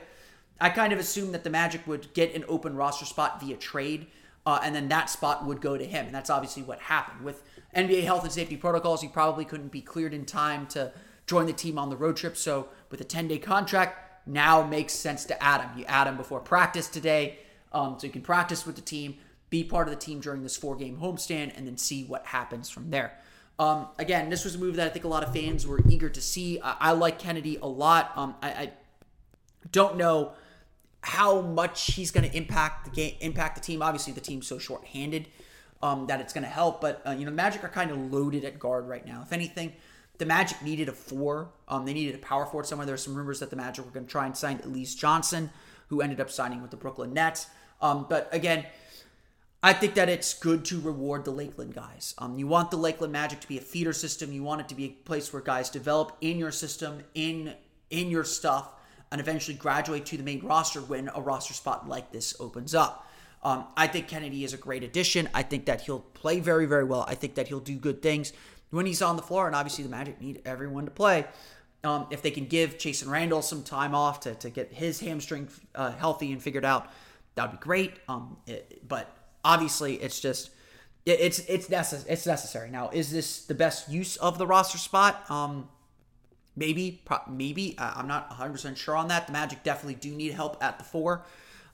I 0.60 0.70
kind 0.70 0.94
of 0.94 1.00
assumed 1.00 1.34
that 1.34 1.44
the 1.44 1.50
Magic 1.50 1.86
would 1.86 2.14
get 2.14 2.34
an 2.34 2.46
open 2.48 2.76
roster 2.76 3.06
spot 3.06 3.42
via 3.42 3.58
trade, 3.58 4.08
uh, 4.46 4.60
and 4.64 4.74
then 4.74 4.88
that 4.88 5.10
spot 5.10 5.46
would 5.46 5.62
go 5.62 5.78
to 5.78 5.86
him. 5.86 6.06
And 6.06 6.16
that's 6.16 6.30
obviously 6.30 6.64
what 6.64 6.80
happened. 6.80 7.24
With 7.24 7.44
NBA 7.76 8.04
health 8.04 8.24
and 8.24 8.32
safety 8.32 8.58
protocols, 8.58 9.02
he 9.02 9.10
probably 9.10 9.46
couldn't 9.46 9.72
be 9.72 9.82
cleared 9.82 10.14
in 10.14 10.26
time 10.26 10.66
to 10.68 10.92
join 11.30 11.46
the 11.46 11.54
team 11.54 11.78
on 11.78 11.90
the 11.90 11.96
road 11.96 12.18
trip. 12.18 12.36
So 12.36 12.70
with 12.90 13.00
a 13.02 13.04
10 13.04 13.28
day 13.28 13.38
contract, 13.38 14.26
now 14.26 14.66
makes 14.66 14.94
sense 14.94 15.26
to 15.26 15.44
add 15.44 15.62
him. 15.62 15.78
You 15.78 15.86
add 15.86 16.08
him 16.08 16.18
before 16.18 16.40
practice 16.40 16.88
today, 16.88 17.38
um, 17.72 17.98
so 18.00 18.08
you 18.08 18.14
can 18.14 18.24
practice 18.24 18.66
with 18.66 18.76
the 18.76 18.82
team, 18.82 19.16
be 19.52 19.64
part 19.64 19.88
of 19.88 19.94
the 19.94 20.00
team 20.00 20.20
during 20.20 20.42
this 20.42 20.58
four 20.58 20.76
game 20.76 20.98
homestand, 20.98 21.56
and 21.56 21.68
then 21.68 21.78
see 21.78 22.04
what 22.04 22.26
happens 22.26 22.68
from 22.68 22.90
there. 22.90 23.14
Um, 23.60 23.88
again, 24.00 24.30
this 24.30 24.44
was 24.44 24.56
a 24.56 24.58
move 24.58 24.76
that 24.78 24.88
I 24.88 24.90
think 24.90 25.06
a 25.06 25.08
lot 25.08 25.24
of 25.24 25.32
fans 25.32 25.68
were 25.68 25.82
eager 25.88 26.10
to 26.10 26.22
see. 26.22 26.60
I, 26.62 26.78
I 26.80 26.92
like 26.94 27.22
Cannady 27.22 27.62
a 27.62 27.68
lot. 27.68 28.12
Um, 28.16 28.36
I, 28.42 28.50
I, 28.50 28.72
don't 29.72 29.98
know 29.98 30.32
how 31.02 31.42
much 31.42 31.94
he's 31.94 32.10
going 32.10 32.28
to 32.28 32.36
impact 32.36 32.86
the 32.86 32.92
game, 32.92 33.16
impact 33.20 33.56
the 33.56 33.62
team. 33.62 33.84
Obviously, 33.84 34.14
the 34.14 34.22
team's 34.22 34.48
so 34.48 34.58
short-handed 34.58 35.28
um, 35.84 36.08
that 36.08 36.22
it's 36.22 36.34
going 36.34 36.46
to 36.46 36.50
help. 36.50 36.82
But 36.82 37.02
uh, 37.06 37.12
you 37.12 37.26
know, 37.26 37.32
Magic 37.32 37.64
are 37.64 37.70
kind 37.70 37.92
of 37.92 38.12
loaded 38.12 38.46
at 38.46 38.58
guard 38.58 38.88
right 38.88 39.06
now. 39.06 39.22
If 39.22 39.34
anything, 39.34 39.74
the 40.20 40.26
Magic 40.26 40.62
needed 40.62 40.90
a 40.90 40.92
four. 40.92 41.50
Um, 41.68 41.86
they 41.86 41.94
needed 41.94 42.14
a 42.14 42.20
power 42.20 42.46
forward 42.46 42.68
somewhere. 42.68 42.86
There 42.86 42.94
were 42.94 42.98
some 42.98 43.16
rumors 43.16 43.40
that 43.40 43.50
the 43.50 43.56
Magic 43.56 43.84
were 43.84 43.92
going 43.92 44.06
to 44.06 44.12
try 44.12 44.26
and 44.26 44.38
sign 44.38 44.60
Alize 44.60 44.96
Johnson, 44.96 45.50
who 45.88 46.02
ended 46.02 46.22
up 46.22 46.30
signing 46.30 46.62
with 46.62 46.72
the 46.72 46.78
Brooklyn 46.78 47.14
Nets. 47.14 47.48
Um, 47.82 48.06
but 48.08 48.30
again, 48.34 48.66
I 49.64 49.74
think 49.74 49.96
that 49.96 50.10
it's 50.10 50.34
good 50.34 50.66
to 50.66 50.80
reward 50.80 51.24
the 51.26 51.32
Lakeland 51.32 51.74
guys. 51.74 52.14
Um, 52.18 52.38
you 52.38 52.48
want 52.48 52.70
the 52.70 52.78
Lakeland 52.78 53.14
Magic 53.14 53.40
to 53.40 53.48
be 53.48 53.58
a 53.58 53.62
feeder 53.62 53.94
system. 53.94 54.32
You 54.32 54.44
want 54.44 54.62
it 54.62 54.70
to 54.70 54.76
be 54.76 54.86
a 54.86 54.90
place 54.90 55.32
where 55.32 55.42
guys 55.42 55.70
develop 55.70 56.16
in 56.22 56.38
your 56.38 56.52
system, 56.52 57.02
in 57.16 57.56
in 57.90 58.12
your 58.12 58.24
stuff, 58.24 58.70
and 59.12 59.20
eventually 59.20 59.58
graduate 59.58 60.06
to 60.06 60.18
the 60.18 60.24
main 60.24 60.46
roster 60.46 60.82
when 60.82 61.10
a 61.16 61.22
roster 61.22 61.54
spot 61.54 61.88
like 61.88 62.12
this 62.12 62.36
opens 62.40 62.76
up. 62.76 63.08
Um, 63.42 63.66
I 63.76 63.88
think 63.88 64.10
Cannady 64.10 64.44
is 64.44 64.54
a 64.54 64.58
great 64.58 64.84
addition. 64.84 65.30
I 65.34 65.44
think 65.44 65.66
that 65.66 65.82
he'll 65.82 66.02
play 66.02 66.42
very, 66.42 66.66
very 66.66 66.84
well. 66.84 67.06
I 67.08 67.16
think 67.16 67.36
that 67.36 67.48
he'll 67.48 67.62
do 67.62 67.78
good 67.78 68.02
things 68.02 68.34
when 68.72 68.86
he's 68.86 69.02
on 69.02 69.16
the 69.16 69.22
floor. 69.22 69.48
And 69.48 69.56
obviously, 69.56 69.84
the 69.84 69.90
Magic 69.90 70.22
need 70.22 70.42
everyone 70.46 70.86
to 70.86 70.92
play. 70.92 71.26
Um, 71.84 72.08
if 72.12 72.22
they 72.22 72.32
can 72.32 72.46
give 72.46 72.78
Chasson 72.78 73.10
Randle 73.10 73.42
some 73.42 73.64
time 73.64 73.96
off 73.96 74.20
to, 74.22 74.36
to 74.36 74.50
get 74.50 74.74
his 74.74 75.00
hamstring 75.00 75.48
uh, 75.76 75.92
healthy 75.92 76.32
and 76.32 76.42
figured 76.42 76.66
out, 76.66 76.92
that 77.36 77.50
would 77.50 77.60
be 77.60 77.64
great. 77.64 77.94
Um, 78.10 78.38
it, 78.48 78.88
but 78.88 79.16
obviously, 79.46 79.96
it's 79.96 80.20
just 80.20 80.50
it, 81.06 81.20
it's 81.22 81.40
it's 81.40 81.68
necess- 81.70 82.06
it's 82.10 82.26
necessary. 82.26 82.70
Now, 82.70 82.90
is 82.90 83.12
this 83.12 83.46
the 83.46 83.56
best 83.56 83.90
use 83.90 84.18
of 84.18 84.38
the 84.38 84.46
roster 84.46 84.78
spot? 84.78 85.30
Um, 85.32 85.70
maybe, 86.56 87.02
pro- 87.06 87.22
maybe. 87.30 87.76
I'm 87.78 88.08
not 88.08 88.28
100 88.30 88.52
percent 88.52 88.78
sure 88.78 88.98
on 88.98 89.08
that. 89.08 89.28
The 89.28 89.34
Magic 89.34 89.64
definitely 89.64 89.96
do 89.96 90.12
need 90.12 90.34
help 90.34 90.62
at 90.62 90.78
the 90.78 90.84
four. 90.84 91.26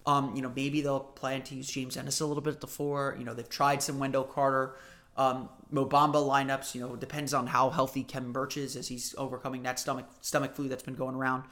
Um, 0.06 0.36
you 0.36 0.44
know, 0.44 0.52
maybe 0.56 0.82
they'll 0.82 1.00
plan 1.00 1.42
to 1.44 1.56
use 1.56 1.68
James 1.68 1.98
Ennis 1.98 2.20
a 2.20 2.26
little 2.28 2.44
bit 2.44 2.54
at 2.54 2.62
the 2.62 2.68
four. 2.68 3.16
You 3.18 3.26
know, 3.26 3.34
they've 3.34 3.50
tried 3.50 3.82
some 3.82 3.98
Wendell 3.98 4.26
Carter, 4.26 4.76
um, 5.18 5.50
Mo 5.72 5.86
Bamba 5.86 6.16
lineups. 6.16 6.76
You 6.76 6.82
know, 6.82 6.96
depends 6.96 7.34
on 7.34 7.48
how 7.48 7.70
healthy 7.70 8.04
Khem 8.04 8.32
Birch 8.32 8.58
is 8.58 8.76
as 8.76 8.88
he's 8.88 9.16
overcoming 9.18 9.64
that 9.64 9.80
stomach 9.80 10.06
stomach 10.22 10.56
flu 10.56 10.68
that's 10.68 10.84
been 10.84 10.96
going 10.96 11.16
around. 11.16 11.44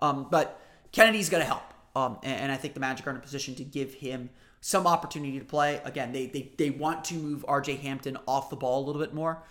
Um, 0.00 0.26
but 0.30 0.60
Cannady's 0.92 1.28
going 1.28 1.42
to 1.42 1.46
help, 1.46 1.62
um, 1.94 2.18
and, 2.22 2.40
and 2.42 2.52
I 2.52 2.56
think 2.56 2.74
the 2.74 2.80
Magic 2.80 3.06
are 3.06 3.10
in 3.10 3.16
a 3.16 3.20
position 3.20 3.54
to 3.56 3.64
give 3.64 3.94
him 3.94 4.30
some 4.60 4.86
opportunity 4.86 5.38
to 5.38 5.44
play. 5.44 5.80
Again, 5.84 6.12
they 6.12 6.26
they 6.26 6.52
they 6.56 6.70
want 6.70 7.04
to 7.06 7.14
move 7.14 7.44
R.J. 7.46 7.76
Hampton 7.76 8.18
off 8.26 8.50
the 8.50 8.56
ball 8.56 8.84
a 8.84 8.86
little 8.86 9.00
bit 9.00 9.14
more. 9.14 9.42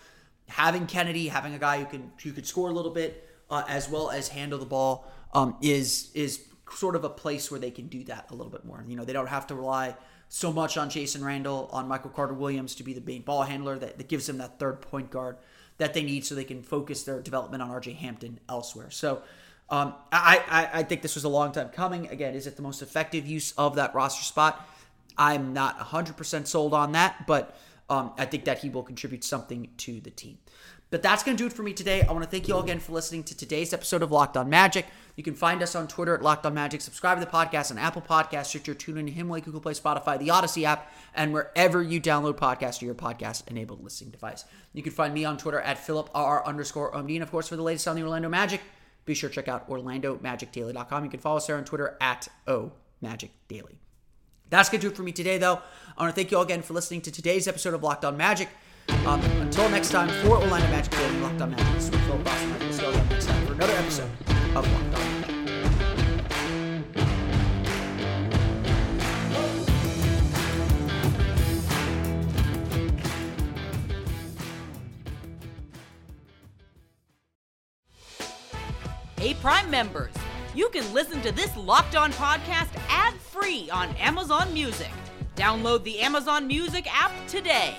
Having 0.48 0.86
Cannady, 0.86 1.28
having 1.28 1.54
a 1.54 1.58
guy 1.58 1.78
who 1.78 1.86
can 1.86 2.12
who 2.22 2.32
could 2.32 2.46
score 2.46 2.68
a 2.68 2.72
little 2.72 2.90
bit 2.90 3.28
uh, 3.50 3.64
as 3.68 3.88
well 3.88 4.10
as 4.10 4.28
handle 4.28 4.58
the 4.58 4.66
ball 4.66 5.10
um, 5.34 5.56
is 5.60 6.10
is 6.14 6.46
sort 6.72 6.94
of 6.94 7.04
a 7.04 7.10
place 7.10 7.50
where 7.50 7.60
they 7.60 7.70
can 7.70 7.88
do 7.88 8.04
that 8.04 8.30
a 8.30 8.34
little 8.34 8.50
bit 8.50 8.64
more. 8.64 8.84
You 8.86 8.96
know, 8.96 9.04
they 9.04 9.12
don't 9.12 9.28
have 9.28 9.46
to 9.48 9.54
rely 9.54 9.96
so 10.32 10.52
much 10.52 10.76
on 10.76 10.88
Chasson 10.88 11.24
Randle, 11.24 11.68
on 11.72 11.88
Michael 11.88 12.10
Carter 12.10 12.32
Williams 12.32 12.76
to 12.76 12.84
be 12.84 12.94
the 12.94 13.00
main 13.00 13.22
ball 13.22 13.42
handler 13.42 13.76
that, 13.80 13.98
that 13.98 14.06
gives 14.06 14.28
them 14.28 14.38
that 14.38 14.60
third 14.60 14.80
point 14.80 15.10
guard 15.10 15.36
that 15.78 15.92
they 15.92 16.04
need 16.04 16.24
so 16.24 16.36
they 16.36 16.44
can 16.44 16.62
focus 16.62 17.02
their 17.02 17.20
development 17.20 17.60
on 17.62 17.68
RJ 17.68 17.96
Hampton 17.96 18.38
elsewhere. 18.48 18.90
So 18.90 19.22
um, 19.68 19.92
I, 20.12 20.40
I, 20.48 20.80
I 20.80 20.82
think 20.84 21.02
this 21.02 21.16
was 21.16 21.24
a 21.24 21.28
long 21.28 21.50
time 21.50 21.70
coming. 21.70 22.06
Again, 22.08 22.34
is 22.34 22.46
it 22.46 22.54
the 22.54 22.62
most 22.62 22.80
effective 22.80 23.26
use 23.26 23.52
of 23.58 23.74
that 23.74 23.92
roster 23.92 24.22
spot? 24.22 24.64
I'm 25.18 25.52
not 25.52 25.80
100% 25.80 26.46
sold 26.46 26.74
on 26.74 26.92
that, 26.92 27.26
but 27.26 27.58
um, 27.88 28.12
I 28.16 28.24
think 28.24 28.44
that 28.44 28.58
he 28.58 28.70
will 28.70 28.84
contribute 28.84 29.24
something 29.24 29.68
to 29.78 30.00
the 30.00 30.10
team. 30.10 30.38
But 30.90 31.02
that's 31.02 31.22
going 31.22 31.36
to 31.36 31.42
do 31.42 31.46
it 31.46 31.52
for 31.52 31.62
me 31.62 31.72
today. 31.72 32.02
I 32.02 32.10
want 32.10 32.24
to 32.24 32.30
thank 32.30 32.48
you 32.48 32.54
all 32.54 32.62
again 32.62 32.80
for 32.80 32.90
listening 32.90 33.22
to 33.24 33.36
today's 33.36 33.72
episode 33.72 34.02
of 34.02 34.10
Locked 34.10 34.36
On 34.36 34.50
Magic. 34.50 34.86
You 35.14 35.22
can 35.22 35.34
find 35.34 35.62
us 35.62 35.76
on 35.76 35.86
Twitter 35.86 36.14
at 36.16 36.22
Locked 36.22 36.44
On 36.46 36.52
Magic. 36.52 36.80
Subscribe 36.80 37.20
to 37.20 37.24
the 37.24 37.30
podcast 37.30 37.70
on 37.70 37.78
Apple 37.78 38.02
Podcasts, 38.02 38.46
Stitcher, 38.46 38.74
TuneIn, 38.74 39.08
Himalaya, 39.08 39.42
Google 39.42 39.60
Play, 39.60 39.74
Spotify, 39.74 40.18
the 40.18 40.30
Odyssey 40.30 40.66
app, 40.66 40.92
and 41.14 41.32
wherever 41.32 41.80
you 41.80 42.00
download 42.00 42.38
podcasts 42.38 42.82
or 42.82 42.86
your 42.86 42.96
podcast-enabled 42.96 43.84
listening 43.84 44.10
device. 44.10 44.44
You 44.72 44.82
can 44.82 44.92
find 44.92 45.14
me 45.14 45.24
on 45.24 45.36
Twitter 45.36 45.60
at 45.60 45.78
PhilipR 45.78 46.44
underscore 46.44 46.92
OMD. 46.92 47.14
And, 47.14 47.22
of 47.22 47.30
course, 47.30 47.48
for 47.48 47.54
the 47.54 47.62
latest 47.62 47.86
on 47.86 47.94
the 47.94 48.02
Orlando 48.02 48.28
Magic, 48.28 48.60
be 49.04 49.14
sure 49.14 49.28
to 49.30 49.34
check 49.34 49.46
out 49.46 49.70
OrlandoMagicDaily.com. 49.70 51.04
You 51.04 51.10
can 51.10 51.20
follow 51.20 51.36
us 51.36 51.46
there 51.46 51.56
on 51.56 51.64
Twitter 51.64 51.96
at 52.00 52.26
OMagicDaily. 52.48 53.76
That's 54.48 54.68
going 54.68 54.80
to 54.80 54.88
do 54.88 54.92
it 54.92 54.96
for 54.96 55.04
me 55.04 55.12
today, 55.12 55.38
though. 55.38 55.60
I 55.96 56.02
want 56.02 56.12
to 56.12 56.20
thank 56.20 56.32
you 56.32 56.36
all 56.36 56.42
again 56.42 56.62
for 56.62 56.74
listening 56.74 57.02
to 57.02 57.12
today's 57.12 57.46
episode 57.46 57.74
of 57.74 57.84
Locked 57.84 58.04
On 58.04 58.16
Magic. 58.16 58.48
Um, 59.06 59.20
until 59.40 59.68
next 59.70 59.90
time, 59.90 60.08
for 60.22 60.36
Orlando 60.36 60.68
Magic 60.68 60.92
Daily 60.92 61.20
Locked 61.20 61.40
On 61.40 61.50
Magic, 61.50 61.66
this 61.74 61.84
is 61.84 61.90
Phil 61.90 62.18
Boston. 62.18 62.54
We'll 62.60 62.72
see 62.72 62.86
you 62.86 62.92
next 62.92 63.26
time 63.26 63.46
for 63.46 63.52
another 63.54 63.72
episode 63.72 64.10
of 64.54 64.72
Locked 64.72 64.94
On. 64.94 65.20
Hey, 79.18 79.34
Prime 79.34 79.70
members, 79.70 80.14
you 80.54 80.68
can 80.70 80.94
listen 80.94 81.20
to 81.22 81.32
this 81.32 81.54
Locked 81.56 81.94
On 81.94 82.12
podcast 82.12 82.68
ad 82.88 83.14
free 83.14 83.68
on 83.70 83.88
Amazon 83.96 84.52
Music. 84.54 84.90
Download 85.36 85.82
the 85.84 86.00
Amazon 86.00 86.46
Music 86.46 86.86
app 86.90 87.12
today. 87.28 87.76